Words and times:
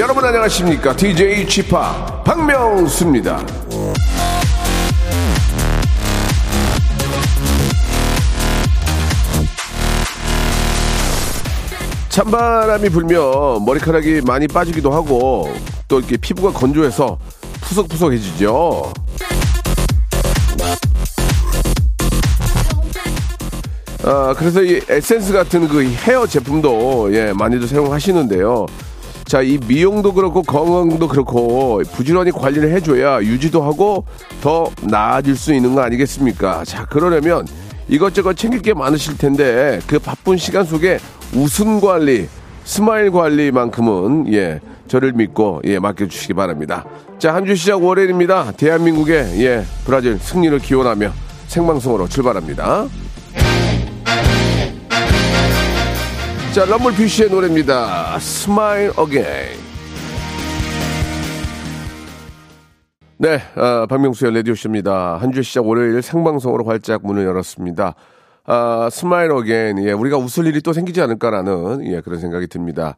여러분 0.00 0.24
안녕하십니까? 0.24 0.96
DJ 0.96 1.46
치파 1.46 2.22
박명수입니다. 2.24 3.44
찬바람이 12.08 12.88
불면 12.88 13.62
머리카락이 13.66 14.22
많이 14.22 14.48
빠지기도 14.48 14.90
하고 14.90 15.52
또 15.86 15.98
이렇게 15.98 16.16
피부가 16.16 16.50
건조해서 16.58 17.18
푸석푸석해지죠. 17.60 18.94
아, 24.04 24.34
그래서 24.38 24.62
이 24.62 24.80
에센스 24.88 25.34
같은 25.34 25.68
그 25.68 25.84
헤어 25.84 26.26
제품도 26.26 27.12
예, 27.12 27.34
많이들 27.34 27.68
사용하시는데요. 27.68 28.64
자, 29.30 29.42
이 29.42 29.60
미용도 29.64 30.12
그렇고 30.12 30.42
건강도 30.42 31.06
그렇고 31.06 31.80
부지런히 31.92 32.32
관리를 32.32 32.72
해줘야 32.72 33.20
유지도 33.20 33.62
하고 33.62 34.04
더 34.40 34.68
나아질 34.82 35.36
수 35.36 35.54
있는 35.54 35.76
거 35.76 35.82
아니겠습니까? 35.82 36.64
자, 36.64 36.84
그러려면 36.86 37.46
이것저것 37.86 38.34
챙길 38.36 38.60
게 38.60 38.74
많으실 38.74 39.18
텐데 39.18 39.78
그 39.86 40.00
바쁜 40.00 40.36
시간 40.36 40.64
속에 40.64 40.98
웃음 41.32 41.80
관리, 41.80 42.26
스마일 42.64 43.12
관리만큼은 43.12 44.34
예 44.34 44.58
저를 44.88 45.12
믿고 45.12 45.62
예 45.64 45.78
맡겨주시기 45.78 46.34
바랍니다. 46.34 46.84
자, 47.20 47.32
한 47.32 47.46
주 47.46 47.54
시작 47.54 47.84
월요일입니다. 47.84 48.50
대한민국의 48.56 49.44
예 49.44 49.62
브라질 49.84 50.18
승리를 50.18 50.58
기원하며 50.58 51.12
생방송으로 51.46 52.08
출발합니다. 52.08 52.88
자, 56.54 56.64
럼블피쉬의 56.64 57.30
노래입니다. 57.30 58.18
Smile 58.18 58.90
Again. 58.96 59.24
네, 63.18 63.38
아, 63.54 63.86
박명수의 63.88 64.34
라디오쇼입니다. 64.34 65.18
한 65.18 65.32
주 65.32 65.42
시작 65.42 65.66
월요일 65.66 66.00
생방송으로 66.02 66.64
활짝 66.64 67.02
문을 67.06 67.24
열었습니다. 67.24 67.94
아, 68.46 68.88
Smile 68.90 69.30
Again. 69.30 69.84
예, 69.86 69.92
우리가 69.92 70.16
웃을 70.16 70.46
일이 70.46 70.60
또 70.60 70.72
생기지 70.72 71.00
않을까라는 71.02 71.86
예, 71.86 72.00
그런 72.00 72.18
생각이 72.18 72.48
듭니다. 72.48 72.96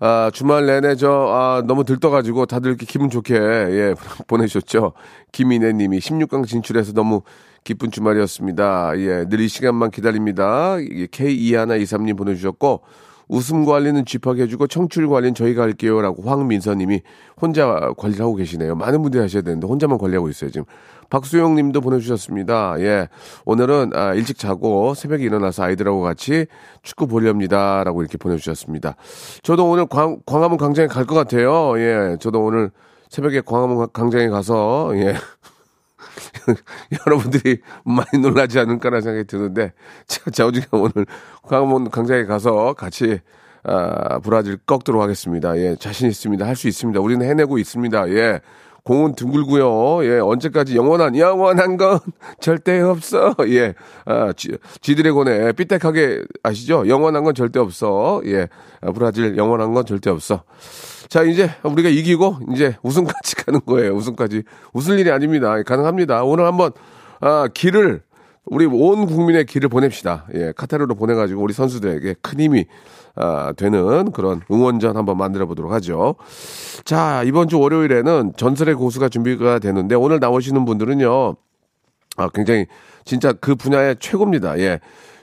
아, 0.00 0.30
주말 0.34 0.66
내내 0.66 0.96
저, 0.96 1.08
아, 1.10 1.62
너무 1.66 1.84
들떠가지고 1.84 2.44
다들 2.46 2.70
이렇게 2.70 2.84
기분 2.84 3.08
좋게, 3.08 3.34
예, 3.34 3.94
보내셨죠. 4.26 4.92
김인혜 5.32 5.72
님이 5.72 6.00
16강 6.00 6.46
진출해서 6.46 6.92
너무 6.92 7.22
기쁜 7.64 7.90
주말이었습니다. 7.90 8.92
예, 8.98 9.24
늘 9.28 9.40
이 9.40 9.48
시간만 9.48 9.90
기다립니다. 9.90 10.76
K2123님 10.76 12.16
보내주셨고, 12.16 12.82
웃음 13.26 13.64
관리는 13.64 14.04
쥐파게 14.04 14.42
해주고 14.42 14.66
청출 14.66 15.08
관리는 15.08 15.34
저희가 15.34 15.62
할게요라고 15.62 16.24
황민서님이 16.28 17.00
혼자 17.40 17.90
관리를 17.96 18.22
하고 18.22 18.34
계시네요. 18.34 18.74
많은 18.74 19.00
분들이 19.00 19.22
하셔야 19.22 19.40
되는데 19.40 19.66
혼자만 19.66 19.96
관리하고 19.96 20.28
있어요 20.28 20.50
지금. 20.50 20.66
박수영님도 21.08 21.80
보내주셨습니다. 21.80 22.74
예, 22.80 23.08
오늘은 23.46 23.92
아, 23.94 24.12
일찍 24.12 24.36
자고 24.38 24.92
새벽에 24.92 25.24
일어나서 25.24 25.62
아이들하고 25.62 26.02
같이 26.02 26.44
축구 26.82 27.06
보렵니다라고 27.06 28.02
이렇게 28.02 28.18
보내주셨습니다. 28.18 28.96
저도 29.42 29.70
오늘 29.70 29.86
광, 29.86 30.18
광화문 30.26 30.58
광장에 30.58 30.86
갈 30.88 31.06
것 31.06 31.14
같아요. 31.14 31.78
예, 31.78 32.18
저도 32.20 32.44
오늘 32.44 32.70
새벽에 33.08 33.40
광화문 33.40 33.86
광장에 33.94 34.28
가서 34.28 34.90
예. 34.96 35.14
여러분들이 37.06 37.58
많이 37.84 38.22
놀라지 38.22 38.58
않을까라는 38.58 39.02
생각이 39.02 39.26
드는데 39.26 39.72
제가 40.06 40.30
자우지가 40.30 40.68
오늘 40.72 41.06
광화문 41.42 41.90
광장에 41.90 42.24
가서 42.24 42.74
같이 42.74 43.20
아, 43.64 44.18
브라질 44.20 44.58
꺾도록 44.58 45.02
하겠습니다. 45.02 45.56
예, 45.56 45.74
자신 45.76 46.08
있습니다. 46.08 46.46
할 46.46 46.54
수 46.54 46.68
있습니다. 46.68 47.00
우리는 47.00 47.26
해내고 47.26 47.58
있습니다. 47.58 48.08
예. 48.10 48.40
공은 48.84 49.14
둥글고요. 49.14 50.04
예, 50.04 50.18
언제까지 50.18 50.76
영원한 50.76 51.16
영원한 51.16 51.78
건 51.78 51.98
절대 52.38 52.78
없어. 52.82 53.34
예, 53.48 53.72
아, 54.04 54.34
지, 54.36 54.50
지드래곤의 54.82 55.54
삐딱하게 55.54 56.22
아시죠? 56.42 56.86
영원한 56.86 57.24
건 57.24 57.34
절대 57.34 57.58
없어. 57.58 58.20
예, 58.26 58.48
아, 58.82 58.92
브라질 58.92 59.38
영원한 59.38 59.72
건 59.72 59.86
절대 59.86 60.10
없어. 60.10 60.42
자, 61.08 61.22
이제 61.22 61.50
우리가 61.62 61.88
이기고 61.88 62.38
이제 62.52 62.76
우승까지 62.82 63.36
가는 63.44 63.60
거예요. 63.64 63.94
우승까지 63.94 64.42
웃을 64.72 64.98
일이 64.98 65.10
아닙니다. 65.10 65.62
가능합니다. 65.62 66.24
오늘 66.24 66.46
한번 66.46 66.72
아, 67.20 67.48
길을 67.52 68.02
우리 68.46 68.66
온 68.66 69.06
국민의 69.06 69.46
길을 69.46 69.68
보냅시다. 69.68 70.26
예, 70.34 70.52
카타르로 70.54 70.94
보내가지고 70.94 71.42
우리 71.42 71.54
선수들에게 71.54 72.16
큰 72.20 72.40
힘이 72.40 72.66
아, 73.16 73.52
되는 73.56 74.12
그런 74.12 74.42
응원전 74.50 74.96
한번 74.96 75.16
만들어 75.16 75.46
보도록 75.46 75.72
하죠. 75.72 76.16
자, 76.84 77.22
이번 77.24 77.48
주 77.48 77.58
월요일에는 77.58 78.32
전설의 78.36 78.74
고수가 78.74 79.08
준비가 79.08 79.58
되는데 79.58 79.94
오늘 79.94 80.20
나오시는 80.20 80.64
분들은요, 80.64 81.36
아, 82.16 82.28
굉장히 82.34 82.66
진짜 83.04 83.32
그 83.32 83.54
분야의 83.54 83.96
최고입니다. 83.98 84.58
예. 84.58 84.80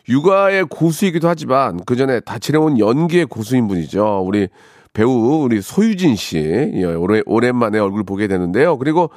육아의 0.09 0.65
고수이기도 0.65 1.29
하지만 1.29 1.79
그 1.85 1.95
전에 1.95 2.21
다 2.21 2.39
지내온 2.39 2.79
연기의 2.79 3.25
고수인 3.27 3.67
분이죠. 3.67 4.23
우리 4.25 4.49
배우 4.93 5.43
우리 5.43 5.61
소유진 5.61 6.15
씨 6.15 6.37
예, 6.39 6.83
오래, 6.85 7.21
오랜만에 7.25 7.79
얼굴 7.79 8.03
보게 8.03 8.27
되는데요. 8.27 8.77
그리고 8.77 9.09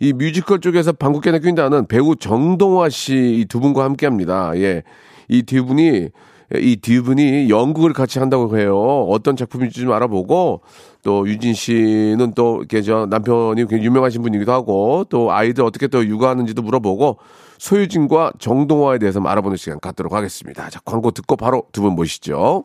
이 0.00 0.12
뮤지컬 0.12 0.60
쪽에서 0.60 0.92
방국계나 0.92 1.38
낀다는 1.38 1.86
배우 1.86 2.16
정동화 2.16 2.88
씨 2.88 3.40
이 3.40 3.46
두 3.46 3.60
분과 3.60 3.84
함께합니다. 3.84 4.52
예, 4.56 4.82
이 5.28 5.42
두 5.42 5.64
분이 5.64 6.08
이 6.54 6.76
두 6.82 7.02
분이 7.02 7.48
연극을 7.48 7.94
같이 7.94 8.18
한다고 8.18 8.58
해요. 8.58 8.76
어떤 9.08 9.36
작품인지 9.36 9.80
좀 9.80 9.92
알아보고 9.92 10.60
또 11.02 11.26
유진 11.26 11.54
씨는 11.54 12.32
또 12.34 12.58
이렇게 12.58 12.82
저 12.82 13.06
남편이 13.06 13.62
굉장히 13.68 13.84
유명하신 13.86 14.20
분이기도 14.22 14.52
하고 14.52 15.04
또 15.08 15.32
아이들 15.32 15.64
어떻게 15.64 15.86
또 15.88 16.04
육아하는지도 16.04 16.60
물어보고 16.60 17.16
소유진과 17.58 18.32
정동화에 18.38 18.98
대해서 18.98 19.20
알아보는 19.20 19.56
시간 19.56 19.80
갖도록 19.80 20.12
하겠습니다. 20.12 20.68
자 20.68 20.80
광고 20.84 21.10
듣고 21.12 21.36
바로 21.36 21.62
두 21.72 21.80
분 21.82 21.94
모시죠. 21.94 22.64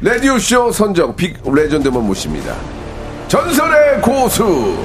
라디오쇼 0.00 0.70
선정 0.70 1.16
빅 1.16 1.36
레전드만 1.44 2.06
모십니다. 2.06 2.54
전설의 3.26 4.00
고수! 4.00 4.76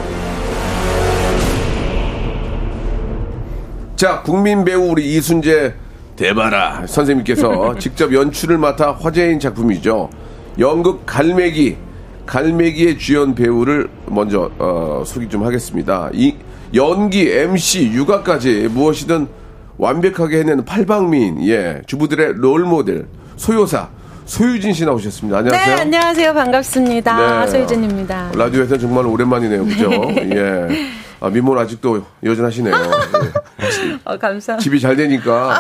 자, 3.96 4.24
국민 4.24 4.66
배우 4.66 4.90
우리 4.90 5.16
이순재 5.16 5.76
대바라 6.16 6.88
선생님께서 6.88 7.78
직접 7.78 8.12
연출을 8.12 8.58
맡아 8.58 8.94
화제인 8.94 9.40
작품이죠. 9.40 10.10
연극 10.58 11.06
갈매기, 11.06 11.78
갈매기의 12.26 12.98
주연 12.98 13.36
배우를 13.36 13.90
먼저 14.08 14.50
어, 14.58 15.04
소개 15.06 15.30
좀 15.30 15.44
하겠습니다. 15.44 16.10
이 16.14 16.36
연기, 16.74 17.30
MC, 17.30 17.92
육아까지 17.94 18.68
무엇이든 18.72 19.28
완벽하게 19.78 20.40
해내는 20.40 20.66
팔방미인, 20.66 21.48
예, 21.48 21.84
주부들의 21.86 22.34
롤모델, 22.38 23.06
소요사, 23.36 23.90
소유진 24.26 24.74
씨 24.74 24.86
나오셨습니다. 24.86 25.40
안녕하세요. 25.40 25.76
네, 25.76 25.82
안녕하세요. 25.82 26.34
반갑습니다. 26.34 27.42
네. 27.46 27.52
소유진입니다. 27.52 28.32
라디오에서는 28.36 28.80
정말 28.80 29.06
오랜만이네요. 29.06 29.66
그죠? 29.66 29.90
예. 29.92 30.68
아, 31.20 31.30
미모는 31.30 31.62
아직도 31.62 32.04
여전하시네요. 32.24 32.74
예. 33.62 34.00
어, 34.04 34.18
감사합니다. 34.18 34.58
집이 34.58 34.80
잘 34.80 34.96
되니까 34.96 35.60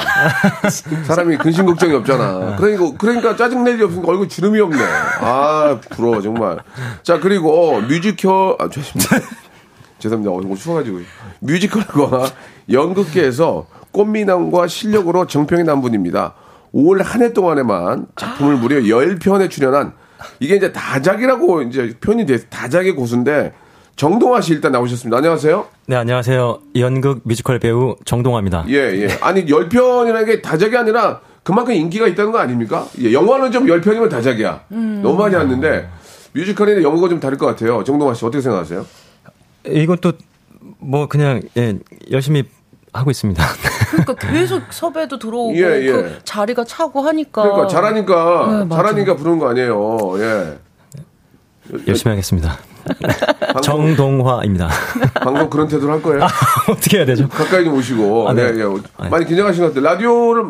사람이 1.06 1.38
근심 1.38 1.66
걱정이 1.66 1.94
없잖아. 1.96 2.56
그러니까 2.58 2.98
그러니까 2.98 3.36
짜증 3.36 3.64
낼일 3.64 3.84
없으니까 3.84 4.10
얼굴 4.10 4.28
주름이 4.28 4.60
없네. 4.60 4.78
아 5.22 5.80
부러워 5.92 6.22
정말. 6.22 6.58
자 7.04 7.20
그리고 7.20 7.80
뮤지컬 7.82 8.56
아 8.60 8.70
죄송합니다. 8.70 9.28
죄송합니다. 10.00 10.32
오늘 10.32 10.58
추워가지고. 10.58 11.00
뮤지컬과 11.40 12.30
연극계에서 12.70 13.68
꽃미남과 13.92 14.68
실력으로 14.68 15.28
정평이 15.28 15.64
난 15.64 15.82
분입니다. 15.82 16.34
올한해 16.74 17.34
동안에만 17.34 18.08
작품을 18.16 18.58
무려 18.58 18.78
10편에 18.82 19.50
출연한 19.50 19.94
이게 20.40 20.56
이제 20.56 20.72
다작이라고 20.74 21.62
이제 21.64 21.94
표현이 22.02 22.26
돼 22.26 22.40
다작의 22.50 22.94
고수인데 22.94 23.54
정동화 23.96 24.42
씨 24.42 24.54
일단 24.54 24.72
나오셨습니다. 24.72 25.18
안녕하세요. 25.18 25.68
네, 25.86 25.96
안녕하세요. 25.96 26.60
연극 26.78 27.22
뮤지컬 27.26 27.60
배우 27.60 27.96
정동화입니다. 28.06 28.66
예, 28.70 28.74
예. 28.74 29.08
아니, 29.22 29.46
10편이라는 29.46 30.26
게 30.26 30.42
다작이 30.42 30.76
아니라 30.76 31.22
그만큼 31.44 31.76
인기가 31.76 32.08
있다는 32.08 32.32
거 32.32 32.40
아닙니까? 32.40 32.88
예, 33.00 33.14
영화는 33.14 33.52
좀 33.52 33.68
10편이면 33.68 34.10
다작이야. 34.10 34.64
너무 34.70 35.16
많이 35.16 35.36
왔는데 35.36 35.88
뮤지컬이나 36.34 36.82
영화가 36.82 37.08
좀 37.10 37.20
다를 37.20 37.38
것 37.38 37.46
같아요. 37.46 37.84
정동화 37.84 38.16
씨 38.16 38.26
어떻게 38.26 38.42
생각하세요? 38.42 38.84
이것도 39.68 40.14
뭐 40.80 41.08
그냥 41.08 41.42
예, 41.56 41.78
열심히 42.10 42.46
하고 42.94 43.12
있습니다. 43.12 43.44
그러니까 43.92 44.14
계속 44.16 44.62
섭외도 44.72 45.18
들어오고 45.20 45.56
예, 45.58 45.86
예. 45.86 45.92
그 45.92 46.20
자리가 46.24 46.64
차고 46.64 47.02
하니까. 47.02 47.42
그러니까 47.42 47.68
잘하니까 47.68 48.66
네. 48.70 48.76
잘하니까 48.76 49.16
부르는 49.16 49.40
거 49.40 49.50
아니에요. 49.50 49.98
예. 50.20 50.58
열심히 51.88 52.12
하겠습니다. 52.12 52.58
방송, 53.54 53.96
정동화입니다. 53.96 54.70
방송 55.24 55.50
그런 55.50 55.68
태도를 55.68 55.96
할 55.96 56.02
거예요. 56.02 56.28
어떻게 56.70 56.98
해야 56.98 57.06
되죠? 57.06 57.28
가까이 57.30 57.64
좀 57.64 57.76
오시고. 57.76 58.30
아, 58.30 58.34
네. 58.34 58.44
예, 58.44 58.60
예. 58.60 59.10
많이 59.10 59.26
긴장하신 59.26 59.64
것 59.64 59.74
같아요. 59.74 59.84
라디오를 59.84 60.46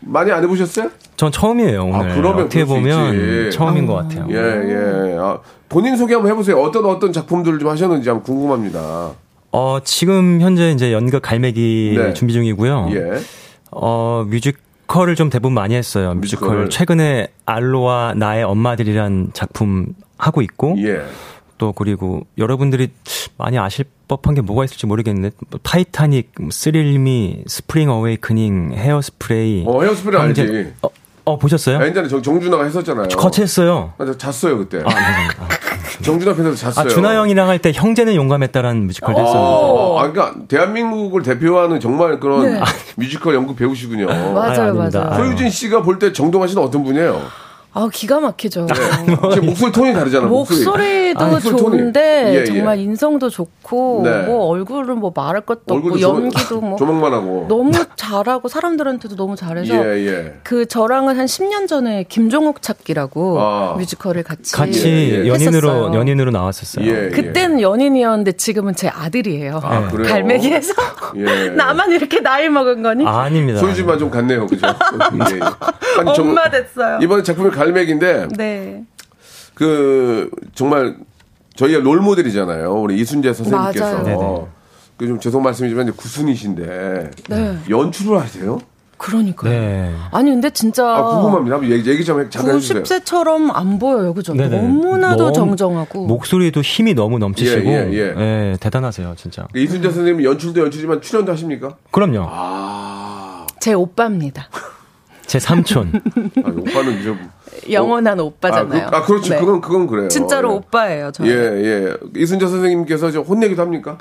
많이 0.00 0.32
안 0.32 0.42
해보셨어요? 0.42 0.90
전 1.16 1.30
처음이에요, 1.30 1.84
오늘. 1.84 2.10
아, 2.10 2.14
그러면 2.14 2.44
어떻게 2.46 2.64
보면 2.64 3.14
있지. 3.14 3.56
처음인 3.56 3.86
것 3.86 3.94
같아요. 3.94 4.26
예, 4.30 4.34
예. 4.36 5.16
아, 5.18 5.38
본인 5.68 5.96
소개 5.96 6.14
한번 6.14 6.32
해보세요. 6.32 6.60
어떤 6.60 6.84
어떤 6.86 7.12
작품들을 7.12 7.58
좀 7.58 7.68
하셨는지 7.68 8.08
한번 8.08 8.24
궁금합니다. 8.24 9.12
어, 9.52 9.78
지금 9.82 10.40
현재 10.40 10.70
이제 10.70 10.92
연극 10.92 11.22
갈매기 11.22 11.94
네. 11.96 12.14
준비 12.14 12.32
중이고요. 12.32 12.90
예. 12.92 13.20
어, 13.70 14.24
뮤지컬을 14.28 15.14
좀 15.14 15.30
대부분 15.30 15.54
많이 15.54 15.74
했어요. 15.74 16.14
뮤지컬. 16.14 16.48
뮤지컬을. 16.48 16.70
최근에 16.70 17.28
알로하 17.46 18.14
나의 18.16 18.44
엄마들이란 18.44 19.30
작품 19.32 19.94
하고 20.18 20.42
있고 20.42 20.76
예. 20.78 21.02
또 21.56 21.72
그리고 21.72 22.26
여러분들이 22.36 22.90
많이 23.36 23.58
아실 23.58 23.84
법한 24.06 24.34
게 24.34 24.40
뭐가 24.42 24.64
있을지 24.64 24.86
모르겠는데 24.86 25.34
뭐 25.50 25.60
타이타닉, 25.62 26.32
뭐 26.40 26.50
Thrill 26.50 27.13
Me, 27.13 27.44
Spring 27.46 27.90
Awakening, 27.90 28.72
헤어스프레이. 28.74 29.64
어, 29.66 29.82
헤어스프레이 29.82 30.20
알지. 30.20 30.72
어, 30.82 30.88
어, 31.24 31.38
보셨어요? 31.38 31.84
옛날에 31.84 32.08
정, 32.08 32.22
정준하가 32.22 32.64
했었잖아요. 32.64 33.08
같이 33.08 33.42
했어요. 33.42 33.92
아, 33.98 34.04
저 34.06 34.16
잤어요, 34.16 34.58
그때. 34.58 34.78
아, 34.78 34.84
감사합니다. 34.84 35.48
정준하 36.02 36.34
팬에서 36.36 36.54
잤어요. 36.56 36.86
아, 36.86 36.88
준하 36.88 37.14
형이랑 37.16 37.48
할 37.48 37.58
때 37.58 37.72
형제는 37.74 38.14
용감했다라는 38.14 38.86
뮤지컬도 38.86 39.20
했었는데. 39.20 39.46
아, 39.46 40.02
아, 40.04 40.10
그러니까 40.12 40.34
대한민국을 40.46 41.22
대표하는 41.22 41.80
정말 41.80 42.20
그런 42.20 42.42
네. 42.54 42.60
뮤지컬 42.96 43.34
연극 43.34 43.56
배우시군요. 43.56 44.06
맞아요, 44.06 44.62
아닙니다. 44.62 45.00
맞아요. 45.00 45.24
소유진 45.24 45.50
씨가 45.50 45.82
볼 45.82 45.98
때 45.98 46.12
정동화 46.12 46.46
씨는 46.46 46.62
어떤 46.62 46.84
분이에요? 46.84 47.20
아 47.74 47.88
기가 47.92 48.18
막히죠. 48.18 48.66
지금 49.32 49.46
목소리 49.46 49.70
톤이 49.72 49.92
다르잖아. 49.92 50.26
목소리. 50.26 50.64
목소리도 50.64 51.24
아. 51.24 51.38
좋은데 51.38 52.32
예, 52.34 52.40
예. 52.40 52.44
정말 52.44 52.78
인성도 52.78 53.28
좋고 53.30 54.02
네. 54.04 54.22
뭐 54.22 54.46
얼굴은 54.46 54.98
뭐 54.98 55.12
말할 55.14 55.42
것도 55.42 55.62
없고 55.66 56.00
연기도 56.00 56.60
뭐 56.60 56.76
조망만 56.78 57.12
하고. 57.12 57.46
너무 57.48 57.72
잘하고 57.94 58.48
사람들한테도 58.48 59.16
너무 59.16 59.36
잘해서 59.36 59.74
예, 59.74 60.06
예. 60.06 60.34
그 60.42 60.66
저랑은 60.66 61.18
한 61.18 61.26
10년 61.26 61.68
전에 61.68 62.04
김종욱 62.08 62.62
찾기라고 62.62 63.40
아. 63.40 63.74
뮤지컬을 63.76 64.22
같이 64.24 64.52
같이 64.54 64.88
예, 64.88 65.24
예. 65.24 65.28
연인으로. 65.28 65.94
연인으로 65.94 66.30
나왔었어요. 66.30 66.86
예, 66.86 67.08
그때는 67.10 67.60
연인이었는데 67.60 68.32
지금은 68.32 68.74
제 68.74 68.88
아들이에요. 68.88 69.60
아, 69.62 69.80
네. 69.80 69.88
그래요? 69.88 70.08
갈매기에서 70.08 70.72
예. 71.16 71.50
나만 71.54 71.92
이렇게 71.92 72.20
나이 72.20 72.48
먹은 72.48 72.82
거니? 72.82 73.06
아 73.06 73.28
닙니다. 73.28 73.60
소유진만 73.60 73.98
좀 73.98 74.10
같네요. 74.10 74.46
그죠? 74.46 74.66
예, 74.66 75.36
예. 75.36 75.40
엄마 76.20 76.50
됐어요. 76.50 76.98
이번 77.02 77.22
작품이 77.22 77.50
갈 77.50 77.67
매기인데, 77.72 78.28
네. 78.36 78.84
그, 79.54 80.30
정말, 80.54 80.96
저희가 81.56 81.80
롤 81.80 82.00
모델이잖아요. 82.00 82.72
우리 82.74 82.96
이순재 83.00 83.32
선생님께서. 83.32 83.84
맞아요. 83.84 84.04
네네. 84.04 84.46
그좀 84.96 85.20
죄송 85.20 85.42
말씀이지만 85.42 85.92
구순이신데 85.94 87.10
네. 87.28 87.58
연출을 87.70 88.20
하세요? 88.20 88.58
그러니까요. 88.96 89.52
네. 89.52 89.94
아니 90.10 90.32
근데 90.32 90.50
진짜 90.50 90.84
아 90.96 91.02
궁금합니다. 91.04 91.62
얘기, 91.70 91.88
얘기 91.88 92.04
좀 92.04 92.20
해- 92.20 92.28
잠깐 92.28 92.56
해주세요. 92.56 92.82
90세처럼 92.82 93.50
안 93.54 93.78
보여요. 93.78 94.12
그죠? 94.12 94.34
네네. 94.34 94.60
너무나도 94.60 95.30
너무 95.32 95.54
정정하고. 95.54 96.06
목소리도 96.06 96.62
힘이 96.62 96.94
너무 96.94 97.20
넘치시고 97.20 97.64
예, 97.68 97.88
예, 97.92 97.92
예. 97.92 98.14
예, 98.16 98.56
대단하세요, 98.58 99.14
진짜. 99.16 99.46
이순재 99.54 99.90
선생님 99.92 100.24
연출도 100.24 100.60
연출이지만 100.62 101.00
출연도 101.00 101.30
하십니까? 101.30 101.76
그럼요. 101.92 102.26
아, 102.28 103.46
제 103.60 103.72
오빠입니다. 103.74 104.48
제 105.28 105.38
삼촌. 105.38 105.92
아 106.42 106.48
오빠는 106.48 107.02
좀 107.02 107.30
영원한 107.70 108.18
아, 108.18 108.22
오빠잖아요. 108.22 108.90
그, 108.90 108.96
아 108.96 109.02
그렇죠. 109.02 109.34
네. 109.34 109.38
그건 109.40 109.60
그건 109.60 109.86
그래요. 109.86 110.08
진짜로 110.08 110.50
예. 110.52 110.54
오빠예요. 110.56 111.12
저는. 111.12 111.30
예, 111.30 111.36
예. 111.64 111.94
이순재 112.16 112.46
선생님께서 112.46 113.10
좀 113.10 113.24
혼내기도 113.24 113.60
합니까? 113.62 113.98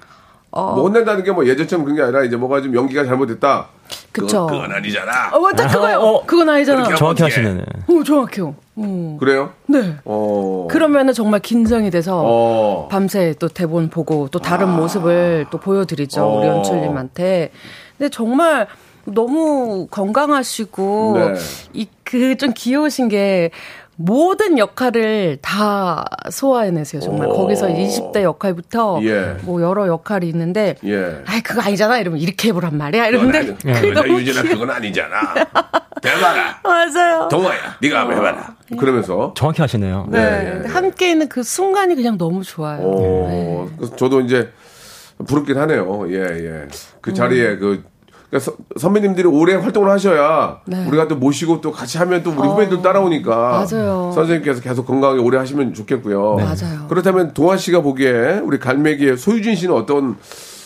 어. 0.51 0.73
뭐 0.75 0.83
혼낸다는 0.87 1.23
게 1.25 1.31
뭐 1.31 1.45
예전처럼 1.45 1.83
그런 1.83 1.97
게 1.97 2.01
아니라 2.01 2.23
이제 2.23 2.37
뭐가 2.37 2.61
좀 2.61 2.73
연기가 2.73 3.03
잘못됐다. 3.03 3.67
그쵸. 4.13 4.45
그건, 4.47 4.61
그건 4.63 4.77
아니잖아. 4.77 5.11
어, 5.33 5.39
맞다 5.41 5.67
그거요. 5.67 5.97
어, 5.99 6.13
어. 6.15 6.25
그건 6.25 6.47
아니잖아. 6.49 6.95
정확히 6.95 7.23
하시네. 7.23 7.61
오, 7.87 8.03
정확해요. 8.03 8.55
오. 8.77 9.17
그래요? 9.17 9.51
네. 9.67 9.95
어. 10.05 10.67
그러면은 10.71 11.13
정말 11.13 11.41
긴장이 11.41 11.91
돼서 11.91 12.21
어. 12.25 12.87
밤새 12.89 13.35
또 13.37 13.49
대본 13.49 13.89
보고 13.89 14.29
또 14.31 14.39
다른 14.39 14.69
모습을 14.69 15.47
또 15.51 15.57
보여드리죠. 15.59 16.23
어. 16.23 16.39
우리 16.39 16.47
연출님한테. 16.47 17.51
근데 17.97 18.09
정말 18.09 18.67
너무 19.13 19.87
건강하시고 19.89 21.13
네. 21.17 21.33
이그 21.73 22.37
좀 22.37 22.53
귀여우신 22.55 23.07
게 23.09 23.51
모든 23.95 24.59
역할을 24.59 25.39
다 25.41 26.05
소화해내세요. 26.29 27.01
정말 27.01 27.29
오. 27.29 27.33
거기서 27.33 27.67
20대 27.67 28.21
역할부터 28.21 28.99
예. 29.03 29.37
뭐 29.41 29.61
여러 29.61 29.87
역할이 29.87 30.27
있는데 30.29 30.75
예. 30.85 31.23
아이 31.25 31.41
그거 31.41 31.61
아니잖아 31.61 31.97
이러면 31.97 32.19
이렇게 32.19 32.49
해보란 32.49 32.77
말이야 32.77 33.07
이러는데 33.07 33.55
그게 33.55 33.91
너무 33.91 34.19
유진아 34.19 34.43
그건 34.43 34.69
아니잖아. 34.69 35.33
해봐라. 36.05 36.61
맞아요. 36.63 37.27
동아야, 37.27 37.77
네가 37.81 38.01
한번 38.01 38.17
해봐라. 38.17 38.55
그러면서 38.77 39.33
정확히 39.35 39.61
하시네요. 39.63 40.07
네, 40.11 40.19
예, 40.19 40.47
예. 40.47 40.51
근데 40.53 40.69
함께 40.69 41.11
있는 41.11 41.27
그 41.27 41.41
순간이 41.41 41.95
그냥 41.95 42.19
너무 42.19 42.43
좋아요. 42.43 42.81
어, 42.83 43.27
네. 43.29 43.75
그래서 43.77 43.95
저도 43.95 44.21
이제 44.21 44.51
부럽긴 45.25 45.57
하네요. 45.57 46.05
예, 46.11 46.21
예. 46.21 46.67
그 47.01 47.15
자리에 47.15 47.57
그 47.57 47.83
그러니까 48.29 48.51
서- 48.51 48.57
선배님들이 48.77 49.25
오래 49.27 49.55
활동을 49.55 49.89
하셔야 49.89 50.59
네. 50.65 50.85
우리가 50.87 51.07
또 51.07 51.15
모시고 51.15 51.61
또 51.61 51.71
같이 51.71 51.97
하면 51.97 52.23
또 52.23 52.31
우리 52.31 52.47
후배들 52.47 52.81
따라오니까 52.81 53.65
맞아요. 53.71 54.11
선생님께서 54.13 54.61
계속 54.61 54.85
건강하게 54.85 55.21
오래 55.21 55.37
하시면 55.37 55.73
좋겠고요. 55.73 56.35
맞아요. 56.35 56.87
그렇다면 56.89 57.33
동아 57.33 57.55
씨가 57.55 57.81
보기에 57.81 58.41
우리 58.43 58.59
갈매기의 58.59 59.17
소유진 59.17 59.55
씨는 59.55 59.73
어떤 59.73 60.17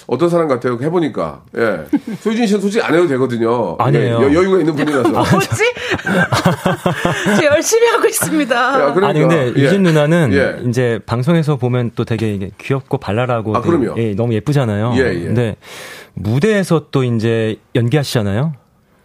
어떤 0.07 0.29
사람 0.29 0.47
같아요? 0.47 0.77
해보니까 0.81 1.41
예 1.57 1.85
소유진 2.21 2.47
씨는 2.47 2.61
솔직히 2.61 2.83
안 2.83 2.95
해도 2.95 3.07
되거든요. 3.07 3.75
아니에요. 3.77 4.17
예, 4.21 4.23
여, 4.23 4.33
여유가 4.33 4.57
있는 4.57 4.75
분이라서. 4.75 5.09
뭐지? 5.09 5.63
저 7.39 7.45
열심히 7.45 7.87
하고 7.89 8.07
있습니다. 8.07 8.55
야, 8.55 8.93
그러니까, 8.93 9.07
아니 9.07 9.19
근데 9.19 9.53
예. 9.55 9.63
유진 9.63 9.83
누나는 9.83 10.31
예. 10.33 10.67
이제 10.67 10.99
방송에서 11.05 11.55
보면 11.57 11.91
또 11.95 12.03
되게 12.05 12.33
이게 12.33 12.49
귀엽고 12.57 12.97
발랄하고 12.97 13.55
아, 13.55 13.61
되게, 13.61 13.77
그럼요. 13.77 14.01
예, 14.01 14.13
너무 14.15 14.33
예쁘잖아요. 14.33 14.93
예, 14.95 14.99
예. 15.13 15.19
근데 15.25 15.55
무대에서 16.13 16.87
또 16.91 17.03
이제 17.03 17.57
연기하시잖아요. 17.75 18.53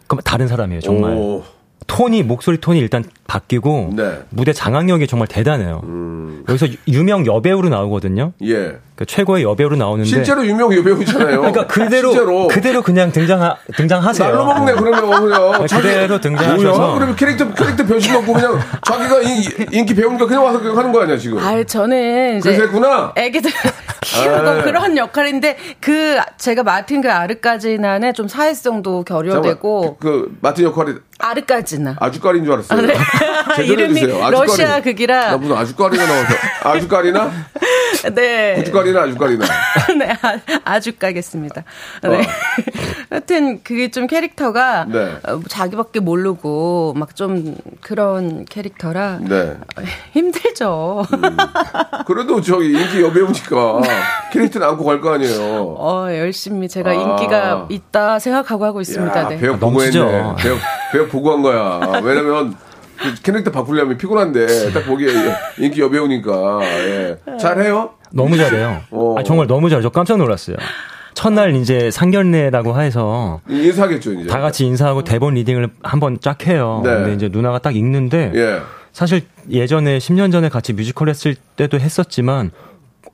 그럼 0.07 0.21
다른 0.23 0.47
사람이에요, 0.47 0.81
정말. 0.81 1.13
오, 1.15 1.43
톤이 1.87 2.23
목소리 2.23 2.57
톤이 2.59 2.79
일단 2.79 3.03
바뀌고 3.27 3.93
네. 3.95 4.03
음. 4.03 4.23
무대 4.29 4.51
장악력이 4.53 5.07
정말 5.07 5.27
대단해요. 5.27 5.81
여기서 6.49 6.67
유- 6.67 6.75
유명 6.89 7.25
여배우로 7.25 7.69
나오거든요. 7.69 8.33
예. 8.43 8.77
그 8.97 9.05
최고의 9.05 9.43
여배우로 9.43 9.75
나오는데 9.75 10.09
실제로 10.09 10.43
유명 10.43 10.73
여배우잖아요. 10.75 11.37
그러니까 11.41 11.67
그대로 11.67 12.09
실제로. 12.11 12.47
그대로 12.47 12.81
그냥 12.81 13.11
등장 13.11 13.55
등장하세요. 13.75 14.27
날로 14.27 14.45
먹네 14.45 14.73
그러면 14.73 15.21
그냥 15.21 15.67
자기- 15.67 15.83
그대로 15.83 16.19
등장하셔서. 16.19 16.77
뭐야? 16.79 16.93
그러면 16.95 17.15
캐릭터 17.15 17.53
캐릭터 17.53 17.85
변신 17.85 18.13
먹고 18.13 18.33
그냥 18.33 18.59
자기가 18.83 19.21
인, 19.21 19.43
인기 19.71 19.93
배우니까 19.93 20.25
그냥 20.25 20.43
와서 20.43 20.59
그냥 20.59 20.75
하는 20.79 20.91
거 20.91 21.03
아니야 21.03 21.15
지금 21.15 21.37
아, 21.37 21.63
저는 21.63 22.39
이제 22.39 22.49
그래서 22.49 22.63
했구나 22.63 23.11
애기들 23.15 23.51
키우고 24.01 24.35
아. 24.49 24.63
그런 24.63 24.97
역할인데 24.97 25.57
그 25.79 26.17
제가 26.39 26.63
맡은 26.63 27.01
그 27.01 27.11
아르까지나는 27.11 28.15
좀 28.15 28.27
사회성도 28.27 29.03
결여되고 29.03 29.81
잠깐만, 29.81 29.97
그 29.99 30.35
마틴 30.41 30.65
역할이 30.65 30.93
아르까지나 31.19 31.97
아주까리인 31.99 32.45
줄 32.45 32.53
알았어요 32.53 32.81
네. 32.81 32.93
제대로 33.57 33.73
이름이 33.73 34.01
해주세요. 34.01 34.25
아주까리. 34.25 34.47
러시아 34.47 34.81
극이라. 34.81 35.27
나 35.31 35.37
무슨 35.37 35.55
아주까리가 35.55 36.05
나와서 36.05 36.33
아주까리나 36.63 37.31
네. 38.13 38.53
고춧가리 38.57 38.86
나 38.93 39.03
아주가리나. 39.03 39.45
네, 39.97 40.11
아, 40.21 40.39
아주 40.63 40.95
까겠습니다. 40.97 41.63
네. 42.03 42.09
어. 42.09 42.21
하여튼 43.09 43.61
그게 43.63 43.89
좀 43.91 44.07
캐릭터가 44.07 44.85
네. 44.85 45.17
어, 45.27 45.39
자기밖에 45.47 45.99
모르고 45.99 46.93
막 46.95 47.07
좀 47.17 47.55
그런 47.81 48.45
캐릭터라 48.45 49.17
네. 49.21 49.57
힘들죠. 50.13 51.03
그래도 52.05 52.41
저기 52.41 52.71
인기 52.73 53.01
여배우니까 53.01 53.81
캐릭터는 54.31 54.67
안고 54.67 54.83
갈 54.85 55.01
거 55.01 55.13
아니에요. 55.13 55.75
어, 55.79 56.07
열심히 56.11 56.67
제가 56.67 56.91
아. 56.91 56.93
인기가 56.93 57.67
있다 57.69 58.19
생각하고 58.19 58.65
하고 58.65 58.81
있습니다. 58.81 59.19
야, 59.19 59.27
네. 59.29 59.37
배역 59.37 59.55
아, 59.55 59.59
보고 59.59 59.81
했네. 59.81 59.99
배역, 60.37 60.57
배역 60.91 61.09
보고 61.09 61.31
한 61.31 61.41
거야. 61.41 62.01
왜냐면 62.03 62.55
그 62.97 63.13
캐릭터 63.21 63.51
바꾸려면 63.51 63.97
피곤한데 63.97 64.73
딱 64.73 64.85
보기에 64.85 65.09
인기 65.59 65.81
여배우니까 65.81 66.59
예. 66.63 67.17
잘해요. 67.39 67.91
너무 68.11 68.37
잘해요. 68.37 68.81
어. 68.91 69.15
아, 69.17 69.23
정말 69.23 69.47
너무 69.47 69.69
잘해요. 69.69 69.83
저 69.83 69.89
깜짝 69.89 70.17
놀랐어요. 70.17 70.57
첫날 71.13 71.55
이제 71.55 71.89
상견례라고 71.89 72.79
해서 72.79 73.41
인사하겠죠 73.49 74.13
이제. 74.13 74.29
다 74.29 74.39
같이 74.39 74.65
인사하고 74.65 75.03
대본 75.03 75.33
reading을 75.33 75.69
한번 75.81 76.19
쫙 76.21 76.45
해요. 76.45 76.81
네. 76.83 76.91
근데 76.91 77.13
이제 77.13 77.29
누나가 77.29 77.57
딱 77.57 77.75
읽는데 77.75 78.31
예. 78.35 78.59
사실 78.93 79.21
예전에 79.49 79.97
10년 79.97 80.31
전에 80.31 80.49
같이 80.49 80.73
뮤지컬 80.73 81.09
했을 81.09 81.35
때도 81.55 81.79
했었지만 81.79 82.51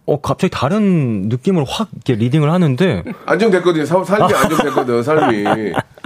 어 0.05 0.19
갑자기 0.19 0.51
다른 0.51 1.29
느낌으로 1.29 1.63
확 1.65 1.87
이렇게 1.93 2.15
reading을 2.15 2.51
하는데 2.51 3.03
안정됐거든요. 3.25 3.85
사- 3.85 4.03
삶이 4.03 4.33
안정됐거든, 4.33 5.01
삶이. 5.01 5.43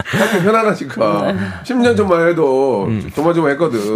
삶이 0.05 0.43
편안하니까. 0.43 1.33
10년 1.63 1.97
전만 1.97 2.27
해도 2.27 2.85
음. 2.85 3.09
조마조마했거든. 3.15 3.95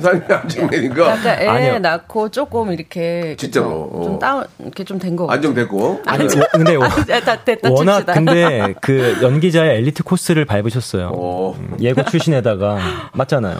삶이 0.00 0.20
안정되니까. 0.30 1.06
약간 1.10 1.38
애 1.42 1.46
아니요. 1.46 1.78
낳고 1.80 2.30
조금 2.30 2.72
이렇게 2.72 3.36
진짜로, 3.38 3.90
그죠? 3.90 4.04
좀 4.04 4.14
어. 4.14 4.18
다운 4.18 4.44
이렇게 4.60 4.82
좀 4.82 4.98
된 4.98 5.14
거. 5.14 5.26
안정됐고. 5.30 6.00
아니 6.06 6.24
워- 6.24 6.46
근데 6.52 6.76
워- 6.76 6.86
아, 6.86 7.20
다 7.20 7.36
됐다 7.44 7.70
워낙 7.70 7.92
칩시다. 7.96 8.14
근데 8.14 8.74
그 8.80 9.18
연기자의 9.20 9.76
엘리트 9.76 10.04
코스를 10.04 10.46
밟으셨어요. 10.46 11.10
어. 11.14 11.54
음, 11.58 11.76
예고 11.80 12.02
출신에다가 12.06 12.78
맞잖아요. 13.12 13.58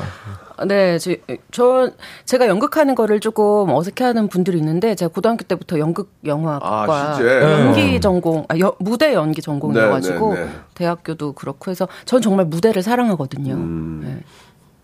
네, 0.66 0.98
저, 0.98 1.12
저 1.50 1.90
제가 2.24 2.46
연극하는 2.46 2.94
거를 2.94 3.18
조금 3.20 3.70
어색해하는 3.70 4.28
분들이 4.28 4.58
있는데 4.58 4.94
제가 4.94 5.10
고등학교 5.12 5.42
때부터 5.44 5.78
연극 5.78 6.12
영화과 6.24 6.60
아, 6.88 7.14
진짜? 7.16 7.40
연기 7.66 8.00
전공, 8.00 8.44
아, 8.48 8.58
여- 8.60 8.74
무대 8.78 9.14
연기 9.14 9.42
전공이어가지고 9.42 10.34
네, 10.34 10.40
네, 10.40 10.46
네. 10.46 10.52
대학교도 10.74 11.32
그렇고 11.32 11.70
해서 11.70 11.88
전 12.04 12.22
정말 12.22 12.46
무대를 12.46 12.82
사랑하거든요. 12.82 13.54
음. 13.54 14.00
네. 14.04 14.16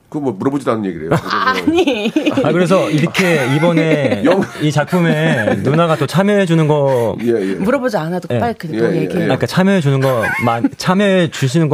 그거 0.09 0.25
뭐 0.25 0.33
물어보지도 0.33 0.73
않는 0.73 0.87
얘기래요. 0.87 1.11
아니, 1.31 2.11
아 2.43 2.51
그래서 2.51 2.91
이렇게 2.91 3.47
이번에 3.55 4.23
영- 4.27 4.43
이 4.61 4.73
작품에 4.73 5.55
누나가 5.63 5.95
또 5.95 6.09
참여해 6.09 6.47
주는 6.47 6.67
거 6.67 7.17
예, 7.23 7.29
예. 7.29 7.55
물어보지 7.55 7.97
않아도 7.97 8.27
예. 8.35 8.41
빨리 8.41 8.55
그냥 8.55 8.75
예, 8.75 8.81
또 8.81 8.87
예, 8.87 8.97
얘기해. 9.03 9.21
예. 9.21 9.25
그러니까 9.27 9.47
참여해 9.47 9.81
주는 9.81 10.01
거만 10.01 10.69
참여해 10.77 11.31
주시는 11.31 11.69